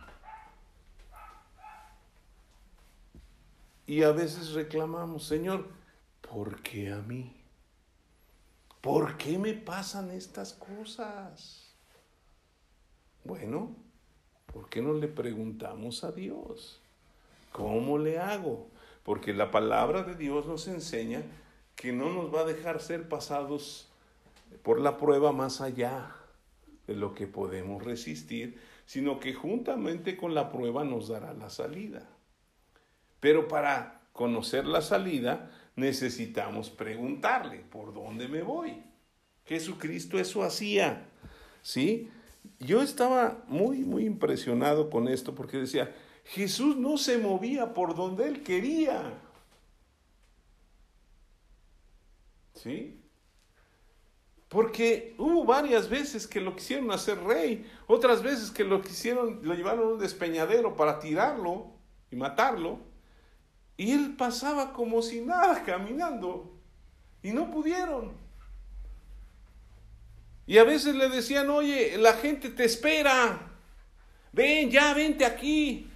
[3.86, 5.68] Y a veces reclamamos, Señor,
[6.22, 7.36] ¿por qué a mí?
[8.80, 11.74] ¿Por qué me pasan estas cosas?
[13.22, 13.76] Bueno,
[14.50, 16.80] ¿por qué no le preguntamos a Dios?
[17.52, 18.66] ¿Cómo le hago?
[19.02, 21.20] Porque la palabra de Dios nos enseña
[21.76, 23.90] que no nos va a dejar ser pasados
[24.62, 26.16] por la prueba más allá
[26.86, 32.08] de lo que podemos resistir, sino que juntamente con la prueba nos dará la salida.
[33.20, 38.82] Pero para conocer la salida necesitamos preguntarle, ¿por dónde me voy?
[39.46, 41.06] Jesucristo eso hacía,
[41.62, 42.10] ¿sí?
[42.60, 45.94] Yo estaba muy, muy impresionado con esto porque decía,
[46.24, 49.14] Jesús no se movía por donde él quería.
[52.54, 53.03] ¿Sí?
[54.48, 59.54] Porque hubo varias veces que lo quisieron hacer rey, otras veces que lo quisieron, lo
[59.54, 61.72] llevaron a un despeñadero para tirarlo
[62.10, 62.78] y matarlo.
[63.76, 66.52] Y él pasaba como si nada caminando.
[67.22, 68.12] Y no pudieron.
[70.46, 73.50] Y a veces le decían, oye, la gente te espera.
[74.32, 75.90] Ven, ya, vente aquí.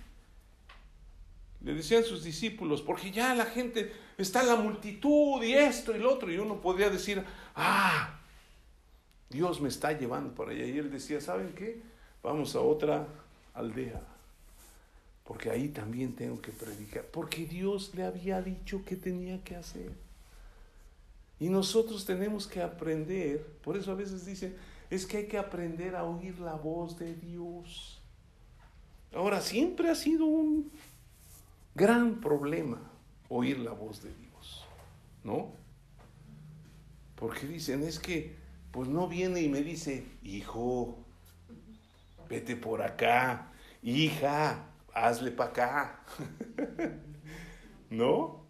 [1.61, 6.13] Le decían sus discípulos, porque ya la gente está la multitud y esto y lo
[6.13, 6.33] otro.
[6.33, 7.23] Y uno podría decir,
[7.55, 8.18] ah,
[9.31, 10.64] Dios me está llevando para allá.
[10.64, 11.81] Y él decía, ¿saben qué?
[12.23, 13.07] Vamos a otra
[13.55, 14.03] aldea
[15.29, 19.93] porque ahí también tengo que predicar, porque Dios le había dicho que tenía que hacer.
[21.38, 24.57] Y nosotros tenemos que aprender, por eso a veces dicen,
[24.88, 28.01] es que hay que aprender a oír la voz de Dios.
[29.14, 30.73] Ahora, siempre ha sido un
[31.75, 32.81] gran problema
[33.29, 34.64] oír la voz de Dios,
[35.25, 35.51] ¿no?
[37.17, 38.35] Porque dicen, es que,
[38.73, 40.99] pues no viene y me dice, hijo,
[42.29, 43.53] vete por acá,
[43.83, 46.05] hija, hazle para acá,
[47.91, 48.47] ¿no?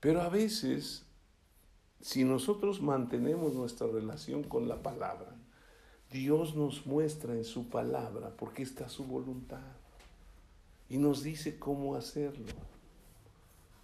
[0.00, 1.06] Pero a veces,
[2.00, 5.34] si nosotros mantenemos nuestra relación con la palabra,
[6.10, 9.62] Dios nos muestra en su palabra porque está su voluntad
[10.88, 12.52] y nos dice cómo hacerlo.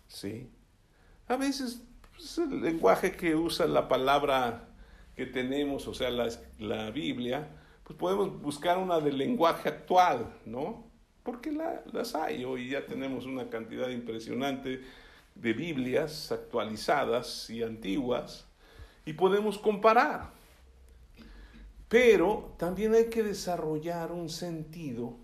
[0.07, 0.51] ¿Sí?
[1.27, 1.83] A veces
[2.20, 4.68] pues, el lenguaje que usa la palabra
[5.16, 6.28] que tenemos, o sea, la,
[6.59, 7.48] la Biblia,
[7.83, 10.85] pues podemos buscar una del lenguaje actual, ¿no?
[11.22, 12.44] Porque las hay.
[12.44, 14.83] Hoy ya tenemos una cantidad impresionante
[15.35, 18.46] de Biblias actualizadas y antiguas
[19.06, 20.30] y podemos comparar.
[21.88, 25.16] Pero también hay que desarrollar un sentido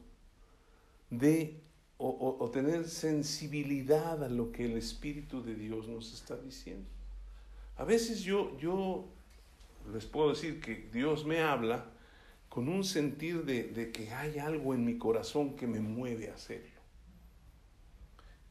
[1.10, 1.60] de
[1.98, 6.88] o, tener sensibilidad a lo que el Espíritu de Dios nos está diciendo.
[7.76, 9.06] A veces yo, yo
[9.92, 11.86] les puedo decir que Dios me habla
[12.48, 16.34] con un sentir de, de que hay algo en mi corazón que me mueve a
[16.34, 16.76] hacerlo.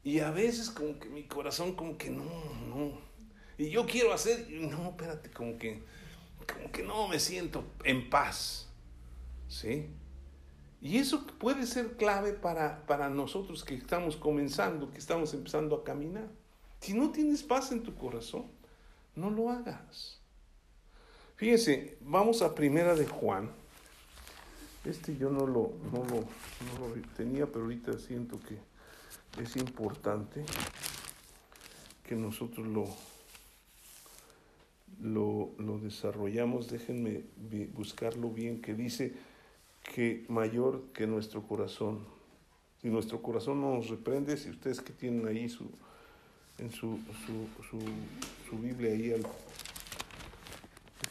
[0.04, 2.24] Y a veces como que mi corazón como que no,
[2.68, 3.00] no.
[3.58, 5.82] Y yo quiero hacer, no, espérate, como que,
[6.52, 8.70] como que no me siento en paz.
[9.48, 9.88] ¿Sí?
[10.82, 15.84] Y eso puede ser clave para, para nosotros que estamos comenzando, que estamos empezando a
[15.84, 16.28] caminar.
[16.80, 18.46] Si no tienes paz en tu corazón,
[19.16, 20.20] no lo hagas.
[21.36, 23.50] Fíjense, vamos a primera de Juan.
[24.86, 28.60] Este yo no lo, no lo, no lo tenía, pero ahorita siento que
[29.42, 30.46] es importante
[32.08, 32.88] que nosotros lo,
[35.02, 36.70] lo, desarrollamos.
[36.70, 37.24] Déjenme
[37.74, 39.14] buscarlo bien, que dice
[39.94, 42.06] que mayor que nuestro corazón.
[42.82, 45.70] Si nuestro corazón no nos reprende, si ustedes que tienen ahí su,
[46.58, 47.80] en su, su,
[48.50, 49.22] su, Biblia ahí, al,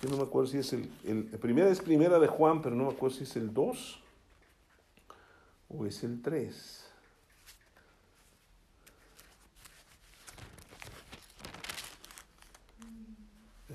[0.02, 2.84] yo no me acuerdo si es el, el, primera es primera de Juan, pero no
[2.84, 4.00] me acuerdo si es el 2
[5.68, 6.80] o es el 3.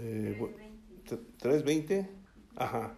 [0.02, 0.40] Eh,
[1.42, 2.08] 3.20.
[2.56, 2.96] Ajá.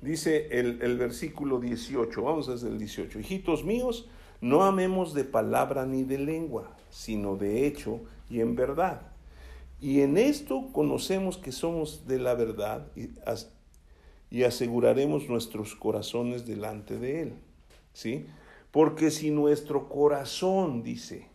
[0.00, 3.18] Dice el, el, versículo 18, vamos desde el 18.
[3.20, 4.08] Hijitos míos,
[4.40, 9.02] no amemos de palabra ni de lengua, sino de hecho y en verdad.
[9.80, 13.10] Y en esto conocemos que somos de la verdad y,
[14.30, 17.32] y aseguraremos nuestros corazones delante de Él.
[17.92, 18.26] ¿Sí?
[18.70, 21.28] Porque si nuestro corazón, dice,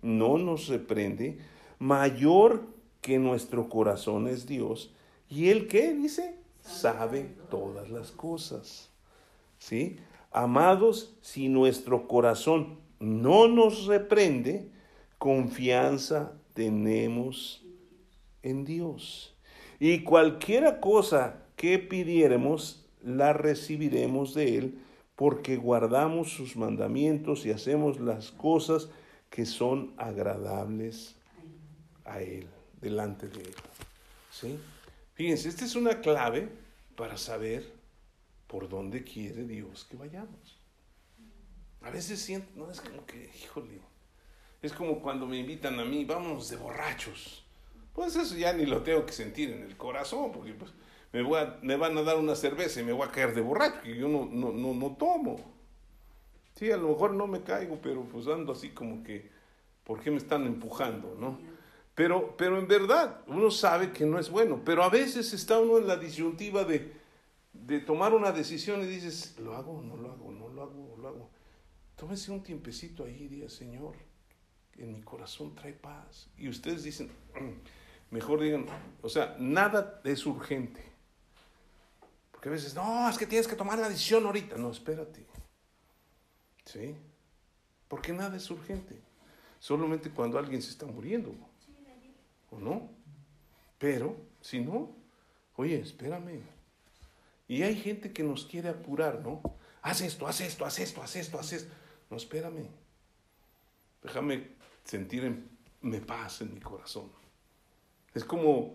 [0.00, 1.38] no nos reprende,
[1.78, 2.66] mayor
[3.02, 4.94] que nuestro corazón es Dios.
[5.28, 6.36] ¿Y Él qué dice?
[6.66, 8.90] Sabe todas las cosas.
[9.58, 9.98] ¿Sí?
[10.32, 14.70] Amados, si nuestro corazón no nos reprende,
[15.18, 17.64] confianza tenemos
[18.42, 19.34] en Dios.
[19.78, 24.78] Y cualquiera cosa que pidiéremos, la recibiremos de Él,
[25.14, 28.88] porque guardamos sus mandamientos y hacemos las cosas
[29.30, 31.14] que son agradables
[32.04, 32.46] a Él,
[32.80, 33.54] delante de Él.
[34.30, 34.58] ¿Sí?
[35.16, 36.50] Fíjense, esta es una clave
[36.94, 37.64] para saber
[38.46, 40.60] por dónde quiere Dios que vayamos.
[41.80, 43.80] A veces siento, no es como que, híjole,
[44.60, 47.46] es como cuando me invitan a mí, vamos de borrachos.
[47.94, 50.72] Pues eso ya ni lo tengo que sentir en el corazón, porque pues
[51.14, 53.80] me, voy me van a dar una cerveza y me voy a caer de borracho,
[53.80, 55.38] que yo no, no, no, no tomo.
[56.56, 59.30] Sí, a lo mejor no me caigo, pero pues ando así como que,
[59.82, 61.55] ¿por qué me están empujando, no?
[61.96, 65.78] Pero, pero en verdad, uno sabe que no es bueno, pero a veces está uno
[65.78, 66.92] en la disyuntiva de,
[67.54, 70.30] de tomar una decisión y dices, ¿lo hago no lo hago?
[70.30, 71.30] ¿No lo hago lo hago?
[71.96, 73.96] Tómese un tiempecito ahí y diga, Señor,
[74.76, 76.28] en mi corazón trae paz.
[76.36, 77.10] Y ustedes dicen,
[78.10, 78.66] mejor digan,
[79.00, 80.84] o sea, nada es urgente.
[82.30, 84.58] Porque a veces, no, es que tienes que tomar la decisión ahorita.
[84.58, 85.24] No, espérate.
[86.66, 86.94] ¿Sí?
[87.88, 89.00] Porque nada es urgente.
[89.58, 91.34] Solamente cuando alguien se está muriendo.
[92.50, 92.90] ¿O no?
[93.78, 94.94] Pero, si no,
[95.56, 96.42] oye, espérame.
[97.48, 99.40] Y hay gente que nos quiere apurar, ¿no?
[99.82, 101.72] Haz esto, haz esto, haz esto, haz esto, haz esto.
[102.10, 102.66] No, espérame.
[104.02, 104.48] Déjame
[104.84, 105.44] sentir
[105.82, 107.10] me paz en mi corazón.
[108.14, 108.74] Es como,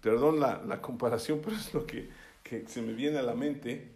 [0.00, 2.10] perdón la, la comparación, pero es lo que,
[2.42, 3.92] que se me viene a la mente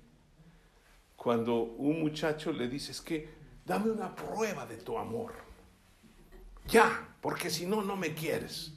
[1.16, 3.28] cuando un muchacho le dice, es que
[3.64, 5.32] dame una prueba de tu amor.
[6.66, 8.72] Ya, porque si no, no me quieres.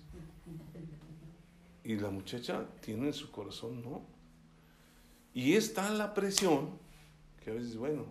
[1.85, 4.01] Y la muchacha tiene en su corazón, no.
[5.35, 6.79] Y está la presión,
[7.43, 8.07] que a veces, bueno,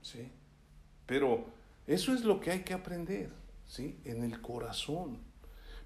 [0.00, 0.30] sí.
[1.04, 1.44] Pero
[1.86, 3.30] eso es lo que hay que aprender,
[3.66, 4.00] ¿sí?
[4.04, 5.18] En el corazón.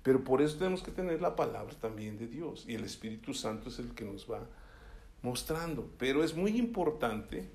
[0.04, 2.66] Pero por eso tenemos que tener la palabra también de Dios.
[2.68, 4.46] Y el Espíritu Santo es el que nos va
[5.22, 5.90] mostrando.
[5.98, 7.50] Pero es muy importante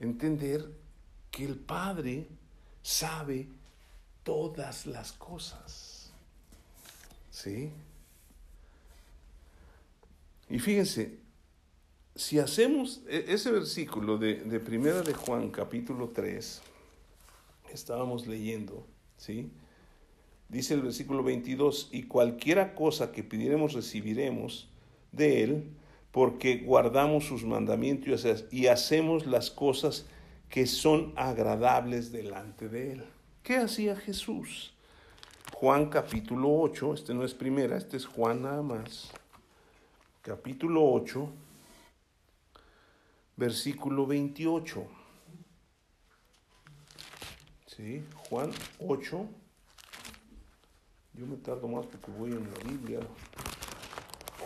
[0.00, 0.70] entender
[1.30, 2.28] que el Padre
[2.82, 3.48] sabe
[4.22, 6.12] todas las cosas.
[7.30, 7.72] ¿Sí?
[10.48, 11.18] Y fíjense,
[12.14, 16.62] si hacemos e-, ese versículo de, de Primera de Juan, capítulo 3,
[17.72, 18.86] estábamos leyendo,
[19.16, 19.50] ¿sí?
[20.48, 24.68] Dice el versículo 22, y cualquiera cosa que pidiéramos recibiremos
[25.10, 25.70] de Él,
[26.12, 30.06] porque guardamos sus mandamientos y hacemos las cosas
[30.48, 33.04] que son agradables delante de Él.
[33.42, 34.72] ¿Qué hacía Jesús?
[35.52, 39.10] Juan capítulo 8, este no es primera, este es Juan nada más.
[40.26, 41.32] Capítulo 8,
[43.36, 44.84] versículo 28.
[47.68, 48.04] ¿Sí?
[48.28, 48.50] Juan
[48.80, 49.28] 8.
[51.14, 52.98] Yo me tardo más porque voy en la Biblia.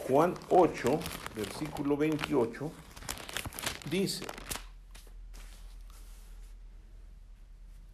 [0.07, 1.01] Juan 8,
[1.35, 2.71] versículo 28,
[3.91, 4.27] dice,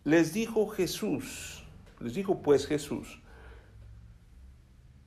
[0.03, 1.63] les dijo Jesús,
[2.01, 3.21] les dijo pues Jesús,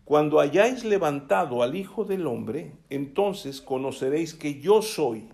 [0.09, 5.29] cuando hayáis levantado al Hijo del Hombre, entonces conoceréis que yo soy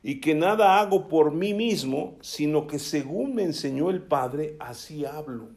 [0.00, 5.04] y que nada hago por mí mismo, sino que según me enseñó el Padre, así
[5.04, 5.48] hablo.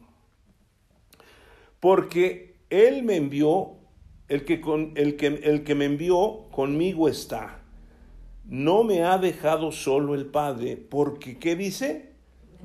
[1.80, 3.76] Porque Él me envió,
[4.28, 7.62] el que, con, el que, el que me envió conmigo está.
[8.46, 12.14] No me ha dejado solo el Padre, porque ¿qué dice?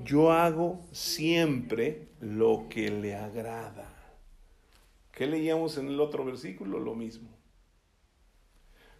[0.02, 3.97] Yo hago siempre lo que le agrada.
[5.18, 6.78] ¿Qué leíamos en el otro versículo?
[6.78, 7.28] Lo mismo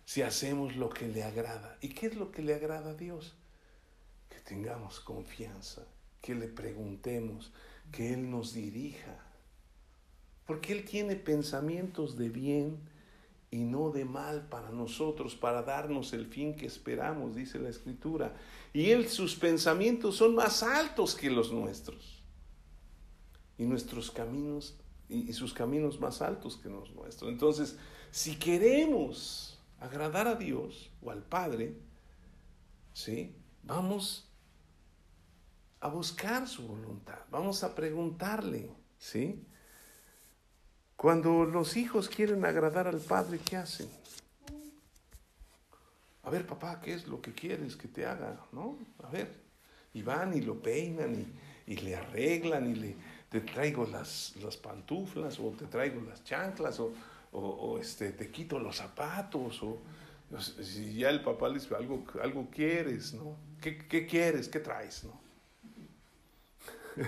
[0.08, 1.76] si hacemos lo que le agrada.
[1.82, 3.34] ¿Y qué es lo que le agrada a Dios?
[4.30, 5.86] Que tengamos confianza,
[6.22, 7.52] que le preguntemos,
[7.92, 9.22] que Él nos dirija.
[10.46, 12.78] Porque Él tiene pensamientos de bien
[13.50, 18.34] y no de mal para nosotros, para darnos el fin que esperamos, dice la Escritura.
[18.72, 22.22] Y Él, sus pensamientos son más altos que los nuestros.
[23.58, 27.30] Y nuestros caminos, y, sus caminos más altos que los nuestros.
[27.30, 27.76] Entonces,
[28.10, 31.76] si queremos agradar a Dios o al Padre,
[32.92, 33.34] ¿sí?
[33.62, 34.28] Vamos
[35.80, 39.44] a buscar su voluntad, vamos a preguntarle, ¿sí?
[40.96, 43.88] Cuando los hijos quieren agradar al Padre, ¿qué hacen?
[46.24, 48.44] A ver, papá, ¿qué es lo que quieres que te haga?
[48.52, 48.76] ¿No?
[49.02, 49.32] A ver.
[49.94, 52.96] Y van y lo peinan y, y le arreglan y le
[53.28, 56.94] te traigo las, las pantuflas o te traigo las chanclas o,
[57.32, 59.82] o, este, te quito los zapatos, o
[60.40, 63.36] si ya el papá le dice algo, algo quieres, ¿no?
[63.60, 64.48] ¿Qué, ¿Qué, quieres?
[64.48, 65.04] ¿Qué traes?
[65.04, 65.20] ¿no?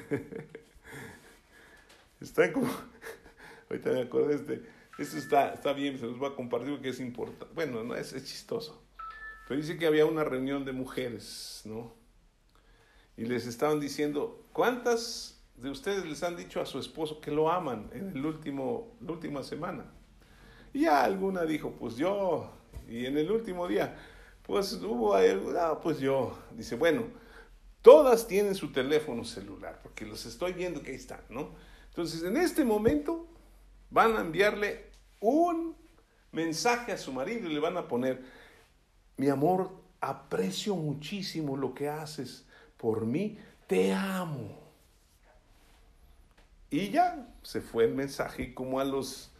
[2.20, 2.70] está como,
[3.70, 4.62] ahorita me acuerdo este,
[4.98, 8.12] esto está, está bien, se los voy a compartir porque es importante, bueno, no es,
[8.12, 8.82] es chistoso,
[9.48, 11.94] pero dice que había una reunión de mujeres, ¿no?
[13.16, 17.50] Y les estaban diciendo, ¿cuántas de ustedes les han dicho a su esposo que lo
[17.50, 19.84] aman en el último, la última semana?
[20.72, 22.50] Y alguna dijo, pues yo.
[22.88, 23.96] Y en el último día,
[24.42, 26.38] pues hubo alguna, pues yo.
[26.56, 27.04] Dice, bueno,
[27.82, 31.50] todas tienen su teléfono celular, porque los estoy viendo que ahí están, ¿no?
[31.88, 33.26] Entonces, en este momento
[33.90, 34.90] van a enviarle
[35.20, 35.76] un
[36.32, 38.22] mensaje a su marido y le van a poner,
[39.16, 42.46] mi amor, aprecio muchísimo lo que haces
[42.76, 44.59] por mí, te amo.
[46.70, 49.30] Y ya se fue el mensaje como a los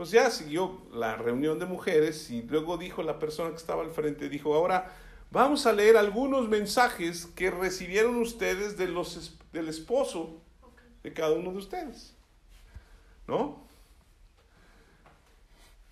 [0.00, 3.90] pues ya siguió la reunión de mujeres y luego dijo la persona que estaba al
[3.90, 4.90] frente, dijo, ahora
[5.30, 10.40] vamos a leer algunos mensajes que recibieron ustedes de los, del esposo
[11.02, 12.14] de cada uno de ustedes.
[13.26, 13.62] ¿No?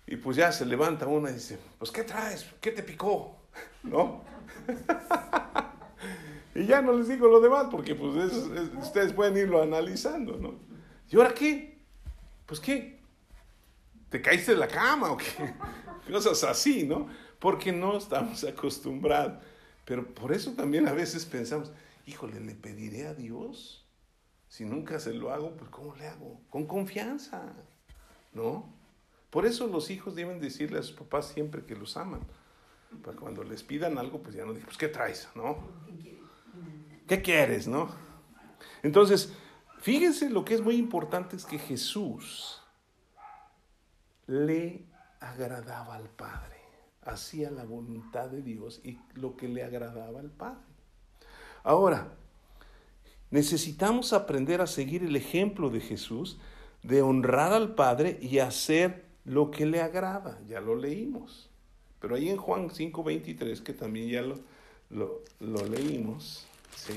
[0.07, 2.47] Y pues ya se levanta una y dice, pues ¿qué traes?
[2.59, 3.35] ¿Qué te picó?
[3.83, 4.23] ¿No?
[6.55, 8.33] y ya no les digo lo demás porque pues
[8.81, 10.68] ustedes pueden irlo analizando, ¿no?
[11.09, 11.77] ¿Y ahora qué?
[12.45, 12.99] Pues qué?
[14.09, 15.25] ¿Te caíste de la cama o qué?
[16.11, 17.07] Cosas así, ¿no?
[17.39, 19.43] Porque no estamos acostumbrados.
[19.85, 21.71] Pero por eso también a veces pensamos,
[22.05, 23.85] híjole, ¿le pediré a Dios?
[24.47, 26.41] Si nunca se lo hago, pues ¿cómo le hago?
[26.49, 27.53] Con confianza,
[28.33, 28.71] ¿no?
[29.29, 32.21] Por eso los hijos deben decirle a sus papás siempre que los aman.
[33.03, 35.29] Para cuando les pidan algo, pues ya no digan, pues ¿qué traes?
[35.35, 35.57] ¿No?
[37.07, 37.67] ¿Qué quieres?
[37.67, 37.89] ¿No?
[38.81, 39.33] Entonces,
[39.79, 42.61] fíjense lo que es muy importante es que Jesús
[44.27, 44.85] le
[45.19, 46.57] agradaba al Padre.
[47.01, 50.61] Hacía la voluntad de Dios y lo que le agradaba al Padre.
[51.63, 52.13] Ahora,
[53.31, 56.39] necesitamos aprender a seguir el ejemplo de Jesús
[56.83, 60.39] de honrar al Padre y hacer lo que le agrada.
[60.47, 61.49] Ya lo leímos.
[61.99, 64.35] Pero ahí en Juan 5:23, que también ya lo,
[64.89, 66.93] lo, lo leímos, ¿sí?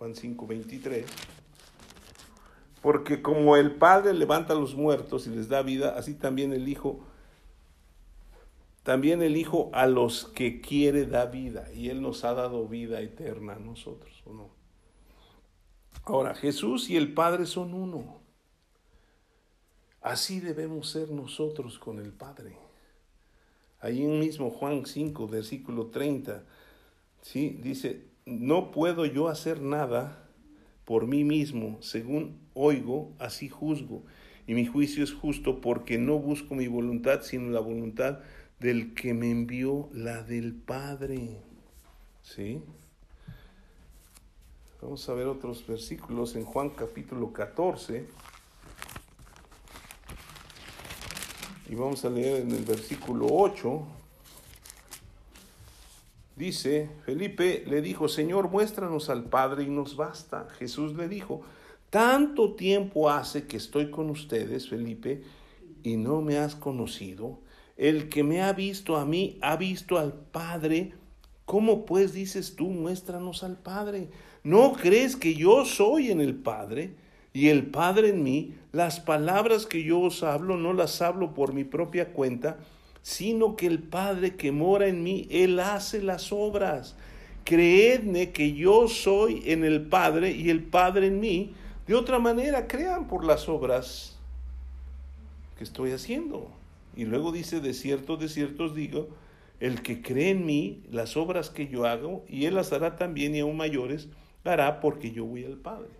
[0.00, 1.04] Juan 5:23.
[2.80, 6.68] Porque como el Padre levanta a los muertos y les da vida, así también el
[6.68, 7.00] Hijo,
[8.82, 11.70] también el Hijo a los que quiere da vida.
[11.74, 14.48] Y Él nos ha dado vida eterna a nosotros, ¿o no?
[16.04, 18.20] Ahora, Jesús y el Padre son uno.
[20.00, 22.56] Así debemos ser nosotros con el Padre.
[23.80, 26.42] Ahí mismo Juan 5, versículo 30,
[27.20, 27.58] ¿sí?
[27.62, 30.24] dice, no puedo yo hacer nada
[30.84, 34.02] por mí mismo, según oigo, así juzgo.
[34.46, 38.20] Y mi juicio es justo porque no busco mi voluntad, sino la voluntad
[38.58, 41.38] del que me envió, la del Padre.
[42.22, 42.62] ¿Sí?
[44.82, 48.08] Vamos a ver otros versículos en Juan capítulo 14.
[51.68, 53.99] Y vamos a leer en el versículo 8.
[56.40, 60.48] Dice, Felipe le dijo, Señor, muéstranos al Padre y nos basta.
[60.58, 61.42] Jesús le dijo,
[61.90, 65.22] tanto tiempo hace que estoy con ustedes, Felipe,
[65.82, 67.40] y no me has conocido.
[67.76, 70.94] El que me ha visto a mí ha visto al Padre.
[71.44, 74.08] ¿Cómo pues dices tú, muéstranos al Padre?
[74.42, 76.94] ¿No crees que yo soy en el Padre
[77.34, 78.54] y el Padre en mí?
[78.72, 82.56] Las palabras que yo os hablo no las hablo por mi propia cuenta,
[83.02, 86.96] sino que el Padre que mora en mí, Él hace las obras.
[87.44, 91.54] Creedme que yo soy en el Padre y el Padre en mí.
[91.86, 94.18] De otra manera, crean por las obras
[95.56, 96.50] que estoy haciendo.
[96.96, 99.08] Y luego dice, de cierto, de cierto os digo,
[99.58, 103.34] el que cree en mí, las obras que yo hago, y Él las hará también
[103.34, 104.08] y aún mayores,
[104.44, 105.90] hará porque yo voy al Padre.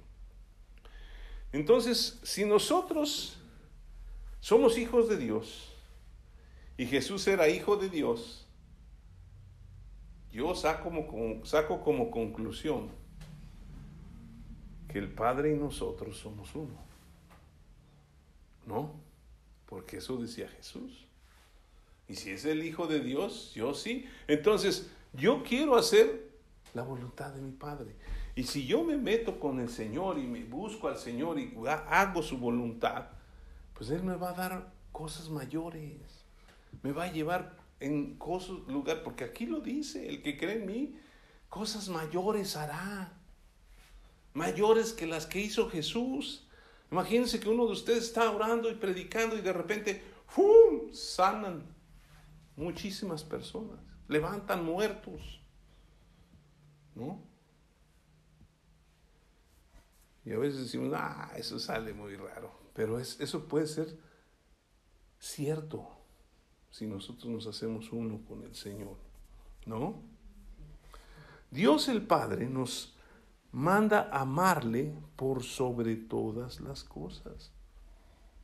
[1.53, 3.39] Entonces, si nosotros
[4.41, 5.70] somos hijos de Dios,
[6.81, 8.47] y Jesús era hijo de Dios,
[10.33, 10.91] yo saco
[11.85, 12.89] como, conclusión
[14.89, 16.79] que el Padre y nosotros somos uno.
[18.65, 18.95] ¿No?
[19.67, 21.07] Porque eso decía Jesús.
[22.09, 24.07] Y si es el Hijo de Dios, yo sí.
[24.27, 26.31] Entonces, yo quiero hacer
[26.73, 27.95] la voluntad de mi Padre.
[28.35, 31.53] Y si yo me meto con el Señor y me busco al Señor y
[31.91, 33.09] hago su voluntad,
[33.75, 36.20] pues Él me va a dar cosas mayores
[36.83, 40.67] me va a llevar en cosas, lugar, porque aquí lo dice, el que cree en
[40.67, 41.01] mí,
[41.49, 43.13] cosas mayores hará,
[44.35, 46.47] mayores que las que hizo Jesús.
[46.91, 51.75] Imagínense que uno de ustedes está orando y predicando y de repente, ¡fum!, sanan
[52.57, 55.41] muchísimas personas, levantan muertos,
[56.95, 57.23] ¿no?
[60.25, 63.99] Y a veces decimos, ah, eso sale muy raro, pero es, eso puede ser
[65.19, 66.00] cierto
[66.71, 68.97] si nosotros nos hacemos uno con el Señor.
[69.67, 70.03] ¿No?
[71.51, 72.95] Dios el Padre nos
[73.53, 77.51] manda amarle por sobre todas las cosas.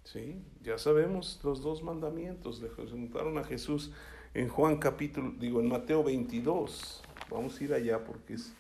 [0.05, 0.43] ¿Sí?
[0.63, 2.61] Ya sabemos los dos mandamientos.
[2.61, 3.93] Le preguntaron a Jesús
[4.35, 7.03] en Juan capítulo, digo, en Mateo 22.
[7.31, 8.53] Vamos a ir allá porque es,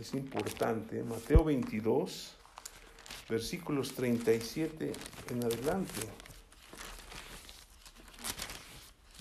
[0.00, 1.02] es importante.
[1.02, 2.36] Mateo 22,
[3.28, 4.92] versículos 37
[5.30, 6.02] en adelante.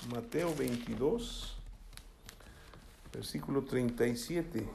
[0.09, 1.55] Mateo 22,
[3.13, 4.67] versículo 37.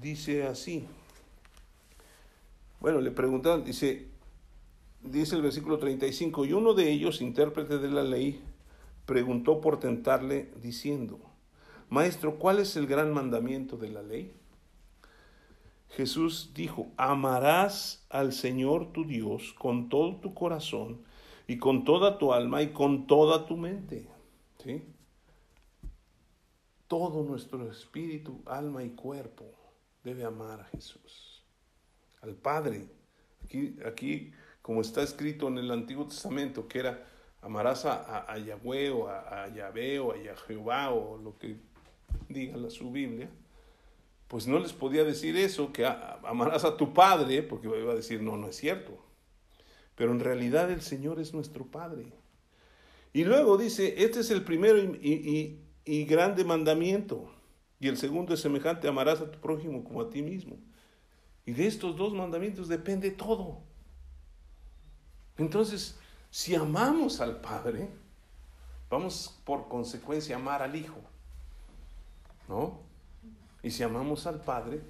[0.00, 0.84] Dice así.
[2.80, 4.08] Bueno, le preguntaron, dice,
[5.00, 8.42] dice el versículo 35, y uno de ellos, intérprete de la ley,
[9.06, 11.20] preguntó por tentarle diciendo,
[11.88, 14.32] Maestro, ¿cuál es el gran mandamiento de la ley?
[15.90, 21.11] Jesús dijo, amarás al Señor tu Dios con todo tu corazón
[21.52, 24.08] y con toda tu alma y con toda tu mente.
[24.64, 24.82] ¿sí?
[26.88, 29.44] Todo nuestro espíritu, alma y cuerpo
[30.02, 31.44] debe amar a Jesús,
[32.22, 32.88] al Padre.
[33.44, 34.32] Aquí, aquí
[34.62, 37.06] como está escrito en el Antiguo Testamento, que era
[37.42, 41.56] amarás a, Yahweh o a, Yahvé o a Jehová o lo que
[42.30, 43.28] diga la, su Biblia,
[44.28, 48.22] pues no les podía decir eso, que amarás a tu Padre, porque iba a decir,
[48.22, 49.11] no, no es cierto.
[49.94, 52.12] Pero en realidad el Señor es nuestro Padre.
[53.12, 57.30] Y luego dice, este es el primero y, y, grande mandamiento.
[57.78, 60.56] Y el segundo es semejante, amarás a tu prójimo como a ti mismo.
[61.44, 63.58] Y de estos dos mandamientos depende todo.
[65.36, 65.98] Entonces,
[66.30, 67.88] si amamos al Padre,
[68.88, 71.00] vamos por consecuencia a amar al Hijo.
[72.48, 72.78] ¿No?
[73.62, 74.80] Y si amamos al Padre,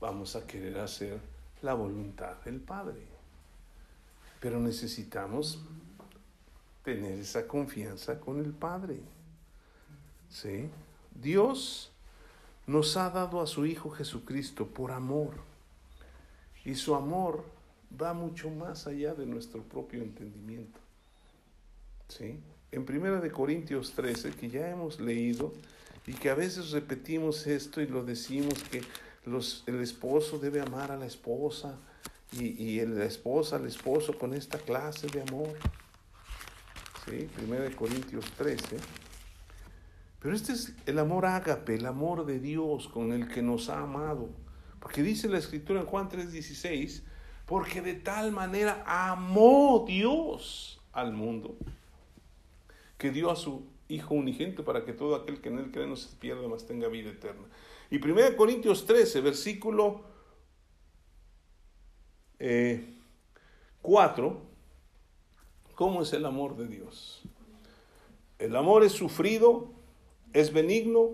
[0.00, 1.20] vamos a querer hacer
[1.62, 3.17] la voluntad del Padre.
[4.40, 5.60] Pero necesitamos
[6.84, 9.00] tener esa confianza con el Padre.
[10.30, 10.68] ¿Sí?
[11.14, 11.90] Dios
[12.66, 15.34] nos ha dado a su Hijo Jesucristo por amor.
[16.64, 17.44] Y su amor
[18.00, 20.78] va mucho más allá de nuestro propio entendimiento.
[22.08, 22.38] ¿Sí?
[22.70, 25.52] En Primera de Corintios 13, que ya hemos leído
[26.06, 28.82] y que a veces repetimos esto y lo decimos que
[29.24, 31.78] los, el esposo debe amar a la esposa
[32.32, 35.56] y, y la esposa al esposo con esta clase de amor.
[37.04, 37.28] ¿Sí?
[37.36, 38.78] Primera de Corintios 13.
[40.20, 43.82] Pero este es el amor ágape, el amor de Dios con el que nos ha
[43.82, 44.28] amado.
[44.80, 47.02] Porque dice la escritura en Juan 3:16,
[47.46, 51.56] porque de tal manera amó Dios al mundo,
[52.96, 55.96] que dio a su Hijo unigente para que todo aquel que en él cree no
[55.96, 57.46] se pierda, mas tenga vida eterna.
[57.90, 60.02] Y 1 Corintios 13, versículo
[62.38, 64.34] 4, eh,
[65.74, 67.22] ¿cómo es el amor de Dios?
[68.38, 69.68] El amor es sufrido,
[70.32, 71.10] es benigno,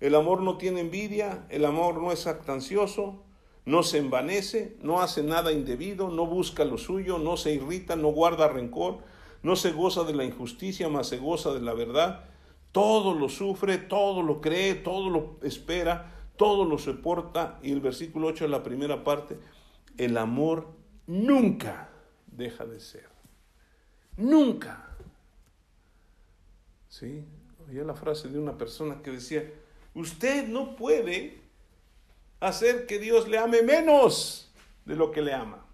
[0.00, 3.22] el amor no tiene envidia, el amor no es actancioso,
[3.64, 8.08] no se envanece, no hace nada indebido, no busca lo suyo, no se irrita, no
[8.08, 8.98] guarda rencor,
[9.42, 12.24] no se goza de la injusticia, mas se goza de la verdad.
[12.72, 17.58] Todo lo sufre, todo lo cree, todo lo espera, todo lo soporta.
[17.62, 19.38] Y el versículo 8 es la primera parte.
[19.96, 20.74] El amor
[21.06, 21.88] nunca
[22.26, 23.08] deja de ser.
[24.16, 24.86] Nunca.
[26.88, 27.24] ¿Sí?
[27.68, 29.50] Oía la frase de una persona que decía,
[29.94, 31.40] usted no puede
[32.40, 34.50] hacer que Dios le ame menos
[34.84, 35.64] de lo que le ama,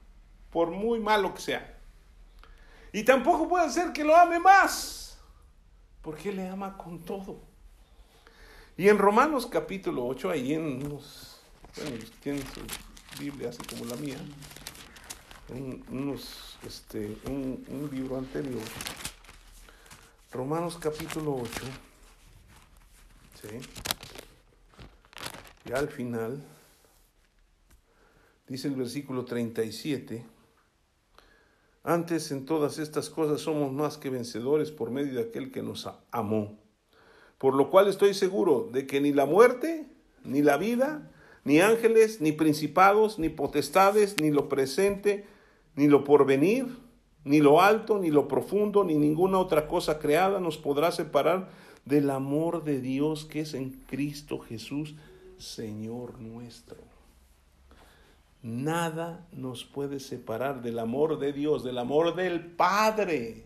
[0.51, 1.79] por muy malo que sea.
[2.93, 5.19] Y tampoco puede hacer que lo ame más,
[6.03, 7.41] porque le ama con todo.
[8.77, 11.41] Y en Romanos capítulo 8, ahí en unos,
[11.77, 12.61] bueno, tienen su
[13.19, 14.19] Biblia así como la mía,
[15.49, 18.63] en unos, este, un, un libro anterior,
[20.33, 21.51] Romanos capítulo 8,
[23.41, 23.59] ¿sí?
[25.65, 26.43] Y al final,
[28.47, 30.25] dice el versículo 37,
[31.83, 35.89] antes en todas estas cosas somos más que vencedores por medio de aquel que nos
[36.11, 36.59] amó.
[37.39, 39.87] Por lo cual estoy seguro de que ni la muerte,
[40.25, 41.13] ni la vida,
[41.47, 45.27] ni ángeles, ni principados, ni potestades, ni lo presente,
[45.77, 46.67] ni lo porvenir,
[47.23, 51.49] ni lo alto, ni lo profundo, ni ninguna otra cosa creada nos podrá separar
[51.85, 54.97] del amor de Dios que es en Cristo Jesús,
[55.39, 56.79] Señor nuestro.
[58.43, 63.45] Nada nos puede separar del amor de Dios, del amor del Padre.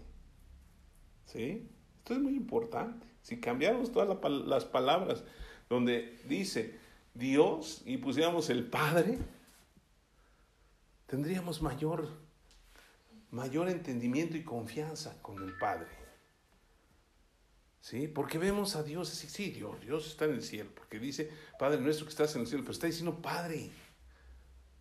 [1.26, 1.68] ¿Sí?
[1.98, 3.07] Esto es muy importante.
[3.20, 4.09] Si cambiáramos todas
[4.46, 5.22] las palabras
[5.68, 6.80] donde dice
[7.15, 9.19] Dios y pusiéramos el Padre,
[11.07, 12.09] tendríamos mayor
[13.31, 15.89] mayor entendimiento y confianza con el Padre.
[17.81, 18.09] ¿Sí?
[18.09, 21.81] Porque vemos a Dios así, sí, Dios, Dios está en el cielo, porque dice, Padre
[21.81, 23.71] nuestro que estás en el cielo, pero está diciendo Padre.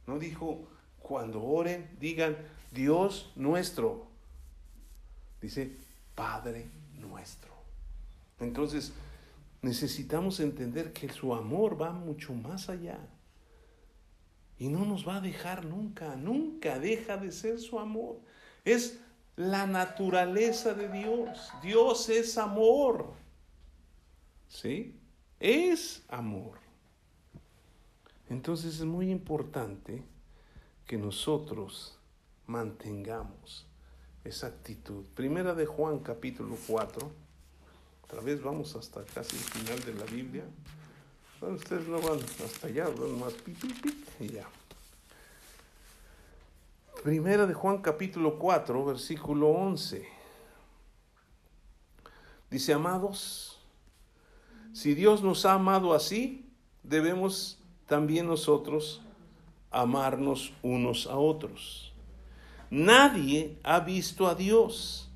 [0.06, 0.68] No dijo,
[1.00, 2.38] cuando oren, digan,
[2.72, 4.08] Dios nuestro.
[5.42, 5.78] Dice,
[6.14, 7.54] Padre nuestro.
[8.40, 8.92] Entonces,
[9.62, 13.00] necesitamos entender que su amor va mucho más allá.
[14.58, 18.20] Y no nos va a dejar nunca, nunca deja de ser su amor.
[18.66, 19.00] Es
[19.36, 21.52] la naturaleza de Dios.
[21.62, 23.14] Dios es amor.
[24.50, 25.00] ¿Sí?
[25.40, 26.60] Es amor.
[28.30, 30.04] Entonces es muy importante
[30.86, 31.98] que nosotros
[32.46, 33.66] mantengamos
[34.24, 35.06] esa actitud.
[35.16, 37.29] Primera de Juan capítulo 4.
[38.10, 40.44] Otra vez vamos hasta casi el final de la Biblia.
[41.42, 43.36] Ustedes no van hasta allá, van más
[44.20, 44.50] y ya.
[47.04, 50.10] Primera de Juan capítulo 4, versículo 11.
[52.50, 53.60] Dice, amados,
[54.74, 56.50] si Dios nos ha amado así,
[56.82, 59.04] debemos también nosotros
[59.70, 61.94] amarnos unos a otros.
[62.72, 65.12] Nadie ha visto a Dios.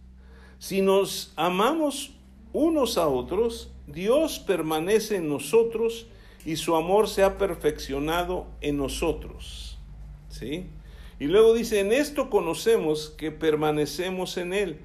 [0.59, 2.13] Si nos amamos
[2.53, 6.07] unos a otros, Dios permanece en nosotros
[6.45, 9.77] y su amor se ha perfeccionado en nosotros.
[10.29, 10.67] ¿Sí?
[11.19, 14.79] Y luego dice, en esto conocemos que permanecemos en Él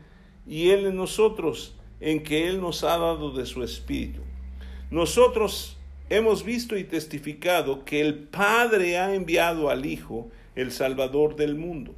[0.47, 4.21] y Él en nosotros, en que Él nos ha dado de su Espíritu.
[4.91, 5.77] Nosotros
[6.11, 11.95] hemos visto y testificado que el Padre ha enviado al Hijo, el Salvador del mundo.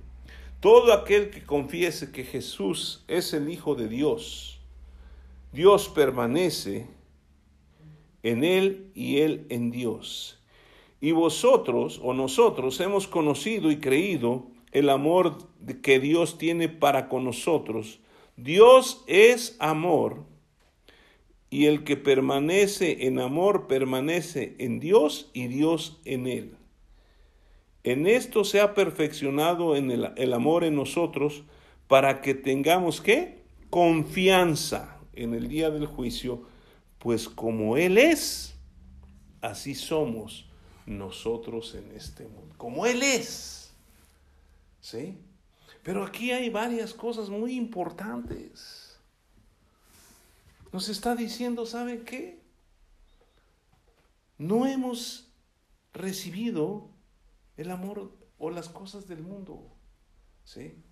[0.60, 4.59] Todo aquel que confiese que Jesús es el Hijo de Dios,
[5.52, 6.86] Dios permanece
[8.22, 10.40] en Él y Él en Dios.
[11.00, 15.38] Y vosotros o nosotros hemos conocido y creído el amor
[15.82, 18.00] que Dios tiene para con nosotros.
[18.36, 20.24] Dios es amor
[21.48, 26.56] y el que permanece en amor permanece en Dios y Dios en él.
[27.82, 31.42] En esto se ha perfeccionado el, el amor en nosotros
[31.88, 33.40] para que tengamos qué?
[33.68, 36.46] Confianza en el día del juicio,
[36.98, 38.54] pues como Él es,
[39.40, 40.46] así somos
[40.86, 42.54] nosotros en este mundo.
[42.56, 43.72] Como Él es.
[44.80, 45.18] ¿Sí?
[45.82, 48.98] Pero aquí hay varias cosas muy importantes.
[50.72, 52.40] Nos está diciendo, ¿saben qué?
[54.38, 55.28] No hemos
[55.92, 56.88] recibido
[57.56, 59.70] el amor o las cosas del mundo.
[60.44, 60.82] ¿Sí?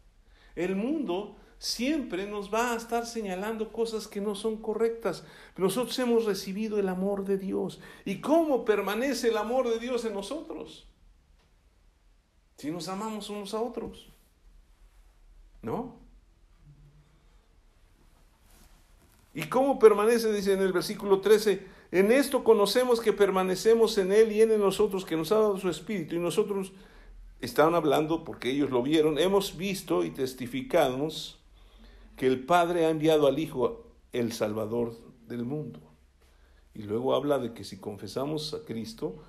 [0.54, 5.24] El mundo siempre nos va a estar señalando cosas que no son correctas.
[5.56, 7.80] Nosotros hemos recibido el amor de Dios.
[8.04, 10.86] ¿Y cómo permanece el amor de Dios en nosotros?
[12.56, 14.08] Si nos amamos unos a otros.
[15.62, 15.96] ¿No?
[19.34, 20.32] ¿Y cómo permanece?
[20.32, 25.04] Dice en el versículo 13, en esto conocemos que permanecemos en Él y en nosotros,
[25.04, 26.72] que nos ha dado su Espíritu, y nosotros
[27.40, 31.37] estaban hablando porque ellos lo vieron, hemos visto y testificamos
[32.18, 34.94] que el Padre ha enviado al Hijo, el Salvador
[35.26, 35.80] del mundo.
[36.74, 39.22] Y luego habla de que si confesamos a Cristo,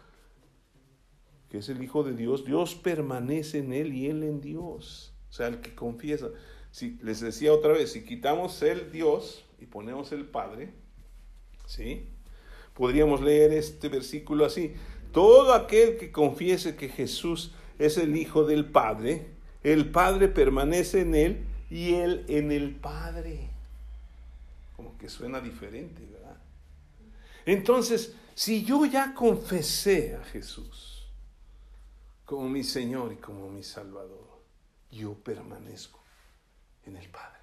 [1.50, 5.14] que es el Hijo de Dios, Dios permanece en Él y Él en Dios.
[5.30, 6.30] O sea, el que confiesa.
[6.72, 10.74] Si les decía otra vez, si quitamos el Dios y ponemos el Padre,
[11.66, 12.08] ¿sí?
[12.74, 14.74] Podríamos leer este versículo así.
[15.12, 19.28] Todo aquel que confiese que Jesús es el Hijo del Padre,
[19.64, 23.50] el Padre permanece en Él y Él en el Padre.
[24.76, 26.38] Como que suena diferente, ¿verdad?
[27.46, 31.08] Entonces, si yo ya confesé a Jesús
[32.26, 34.28] como mi Señor y como mi Salvador,
[34.92, 36.00] yo permanezco
[36.86, 37.40] en el Padre.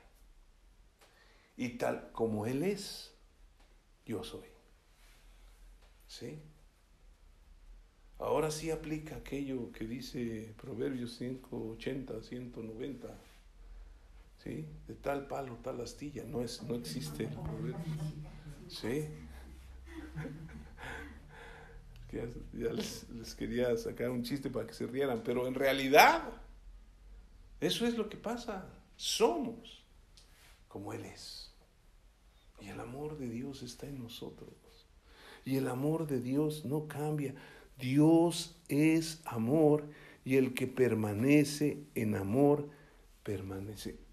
[1.57, 3.13] Y tal como Él es,
[4.05, 4.47] yo soy.
[6.07, 6.39] ¿Sí?
[8.19, 13.19] Ahora sí aplica aquello que dice Proverbios 580, 190
[14.47, 17.85] de tal palo, tal astilla, no, es, no existe el problema.
[18.69, 19.09] ¿Sí?
[22.13, 26.23] Ya, les, les, quería sacar un chiste para que se rieran, pero en realidad
[27.61, 28.65] eso es lo que pasa.
[28.97, 29.85] Somos
[30.69, 31.53] como Él es.
[32.61, 34.55] Y el amor de Dios está en nosotros.
[35.45, 37.35] Y el amor de Dios no cambia.
[37.79, 39.85] Dios es amor
[40.25, 42.71] y el que permanece en amor
[43.23, 44.06] permanece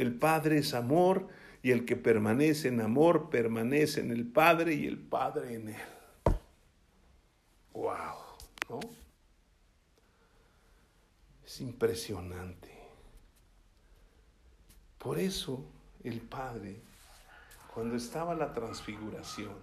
[0.00, 1.28] el Padre es amor
[1.62, 6.36] y el que permanece en amor permanece en el Padre y el Padre en él.
[7.72, 8.16] ¡Wow!
[8.68, 8.80] ¿No?
[11.44, 12.70] Es impresionante.
[14.98, 15.64] Por eso
[16.02, 16.80] el Padre,
[17.74, 19.54] cuando estaba la transfiguración,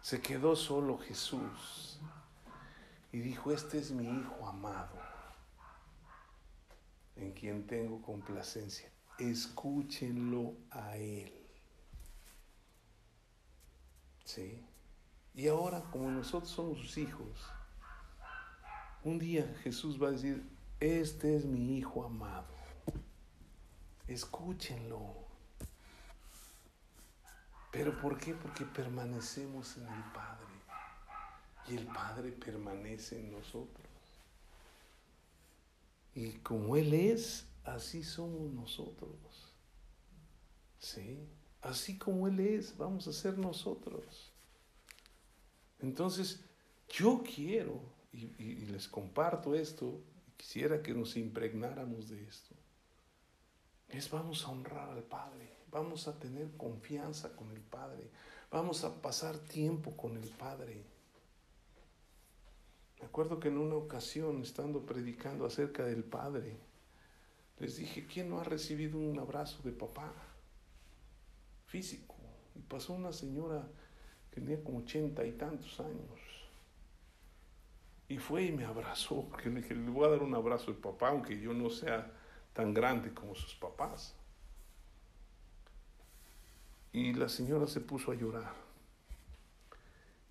[0.00, 1.98] se quedó solo Jesús
[3.12, 5.13] y dijo, este es mi Hijo amado
[7.16, 8.90] en quien tengo complacencia.
[9.18, 11.32] Escúchenlo a Él.
[14.24, 14.64] ¿Sí?
[15.34, 17.46] Y ahora, como nosotros somos sus hijos,
[19.02, 20.48] un día Jesús va a decir,
[20.80, 22.54] este es mi Hijo amado.
[24.06, 25.24] Escúchenlo.
[27.70, 28.34] ¿Pero por qué?
[28.34, 30.54] Porque permanecemos en el Padre.
[31.68, 33.83] Y el Padre permanece en nosotros.
[36.14, 39.54] Y como Él es, así somos nosotros.
[40.78, 41.26] ¿Sí?
[41.60, 44.32] Así como Él es, vamos a ser nosotros.
[45.80, 46.44] Entonces,
[46.88, 47.80] yo quiero,
[48.12, 48.26] y,
[48.66, 50.00] les comparto esto,
[50.36, 52.54] quisiera que nos impregnáramos de esto,
[53.88, 58.10] es vamos a honrar al Padre, vamos a tener confianza con el Padre,
[58.50, 60.84] vamos a pasar tiempo con el Padre.
[63.04, 66.56] Me acuerdo que en una ocasión, estando predicando acerca del Padre,
[67.58, 70.10] les dije, ¿quién no ha recibido un abrazo de papá?
[71.66, 72.14] Físico.
[72.56, 73.68] Y pasó una señora
[74.30, 76.18] que tenía como ochenta y tantos años.
[78.08, 80.80] Y fue y me abrazó, porque le dije, le voy a dar un abrazo de
[80.80, 82.10] papá, aunque yo no sea
[82.54, 84.14] tan grande como sus papás.
[86.90, 88.54] Y la señora se puso a llorar.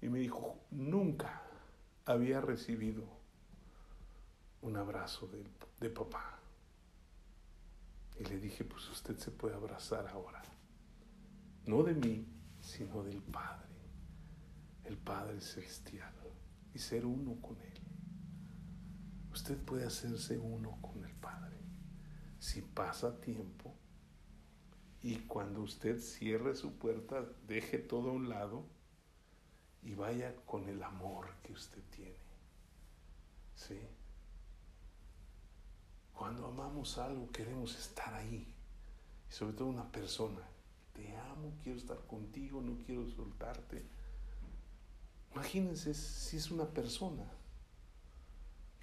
[0.01, 1.42] Y me dijo, nunca
[2.05, 3.03] había recibido
[4.61, 5.43] un abrazo de,
[5.79, 6.39] de papá.
[8.19, 10.41] Y le dije, pues usted se puede abrazar ahora.
[11.65, 12.27] No de mí,
[12.61, 13.67] sino del Padre.
[14.85, 16.13] El Padre celestial.
[16.73, 17.79] Y ser uno con Él.
[19.31, 21.57] Usted puede hacerse uno con el Padre.
[22.39, 23.73] Si pasa tiempo
[25.01, 28.65] y cuando usted cierre su puerta, deje todo a un lado
[29.83, 32.15] y vaya con el amor que usted tiene.
[33.55, 33.79] ¿Sí?
[36.13, 38.55] Cuando amamos algo queremos estar ahí.
[39.29, 40.41] Y sobre todo una persona.
[40.93, 43.83] Te amo, quiero estar contigo, no quiero soltarte.
[45.33, 47.25] Imagínense si es una persona.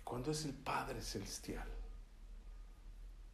[0.02, 1.68] Cuando es el Padre Celestial.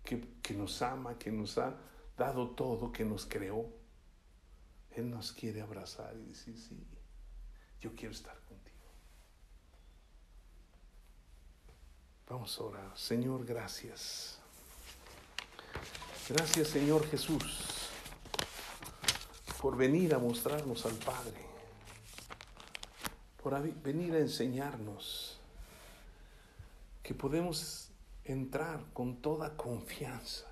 [0.05, 1.75] Que, que nos ama, que nos ha
[2.17, 3.67] dado todo, que nos creó.
[4.91, 6.87] Él nos quiere abrazar y decir, sí,
[7.81, 8.77] yo quiero estar contigo.
[12.29, 12.99] Vamos a orar.
[12.99, 14.39] Señor, gracias.
[16.29, 17.89] Gracias, Señor Jesús,
[19.63, 21.41] por venir a mostrarnos al Padre,
[23.41, 25.39] por venir a enseñarnos
[27.05, 27.91] que podemos
[28.25, 30.47] entrar con toda confianza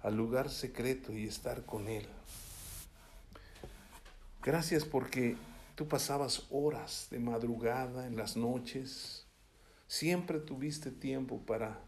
[0.00, 2.08] al lugar secreto y estar con Él.
[4.42, 5.36] Gracias porque
[5.74, 9.26] tú pasabas horas de madrugada en las noches
[9.92, 11.78] Siempre tuviste tiempo para,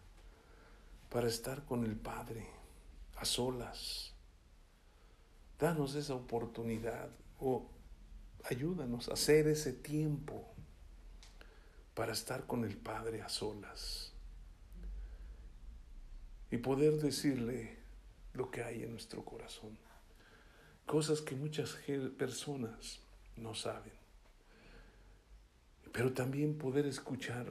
[1.08, 2.46] para estar con el Padre
[3.16, 4.12] a solas.
[5.58, 7.08] Danos esa oportunidad
[7.40, 7.66] o
[8.44, 10.46] ayúdanos a hacer ese tiempo
[11.94, 14.12] para estar con el Padre a solas
[16.50, 17.78] y poder decirle
[18.34, 19.78] lo que hay en nuestro corazón.
[20.84, 21.78] Cosas que muchas
[22.18, 23.00] personas
[23.36, 23.92] no saben.
[25.92, 27.46] Pero también poder escuchar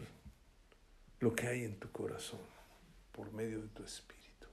[1.20, 2.42] lo que hay en tu corazón
[3.12, 4.48] por medio de tu espíritu.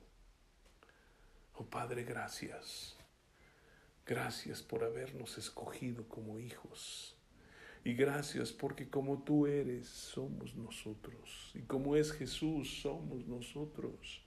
[1.55, 2.97] Oh Padre, gracias.
[4.07, 7.16] Gracias por habernos escogido como hijos.
[7.85, 11.51] Y gracias porque como tú eres, somos nosotros.
[11.55, 14.22] Y como es Jesús, somos nosotros.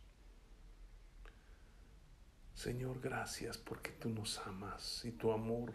[2.56, 5.74] Señor, gracias porque tú nos amas y tu amor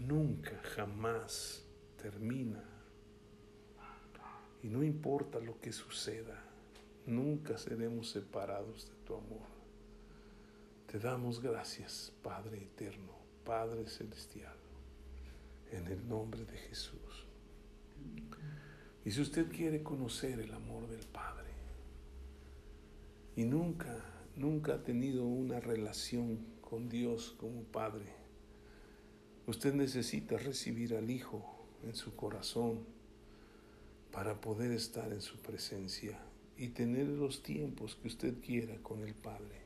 [0.00, 1.64] nunca, jamás
[2.00, 2.62] termina.
[4.62, 6.42] Y no importa lo que suceda,
[7.06, 9.46] nunca seremos separados de tu amor.
[10.90, 13.12] Te damos gracias, Padre eterno,
[13.44, 14.56] Padre celestial,
[15.70, 17.26] en el nombre de Jesús.
[19.04, 21.48] Y si usted quiere conocer el amor del Padre
[23.36, 24.04] y nunca,
[24.36, 28.17] nunca ha tenido una relación con Dios como Padre,
[29.48, 31.42] usted necesita recibir al Hijo
[31.82, 32.84] en su corazón
[34.12, 36.18] para poder estar en su presencia
[36.58, 39.62] y tener los tiempos que usted quiera con el Padre.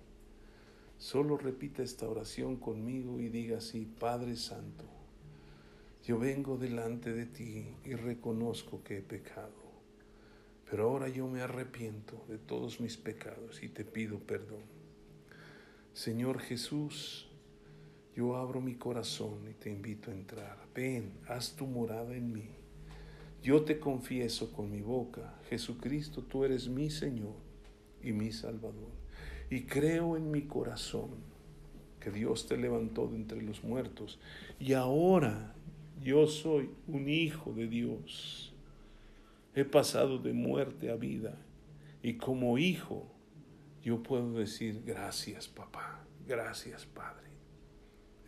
[0.98, 4.84] Solo repita esta oración conmigo y diga así, Padre Santo,
[6.04, 9.50] yo vengo delante de ti y reconozco que he pecado,
[10.70, 14.62] pero ahora yo me arrepiento de todos mis pecados y te pido perdón.
[15.92, 17.31] Señor Jesús,
[18.14, 20.58] yo abro mi corazón y te invito a entrar.
[20.74, 22.62] Ven, haz tu morada en mí
[23.42, 27.34] yo te confieso con mi boca, Jesucristo, tú eres mi Señor
[28.00, 28.92] y mi Salvador.
[29.50, 31.10] Y creo en mi corazón
[31.98, 34.20] que Dios te levantó de entre los muertos.
[34.60, 35.54] Y ahora
[36.00, 38.54] yo soy un hijo de Dios.
[39.56, 41.36] He pasado de muerte a vida.
[42.00, 43.08] Y como hijo,
[43.82, 47.31] yo puedo decir gracias papá, gracias Padre.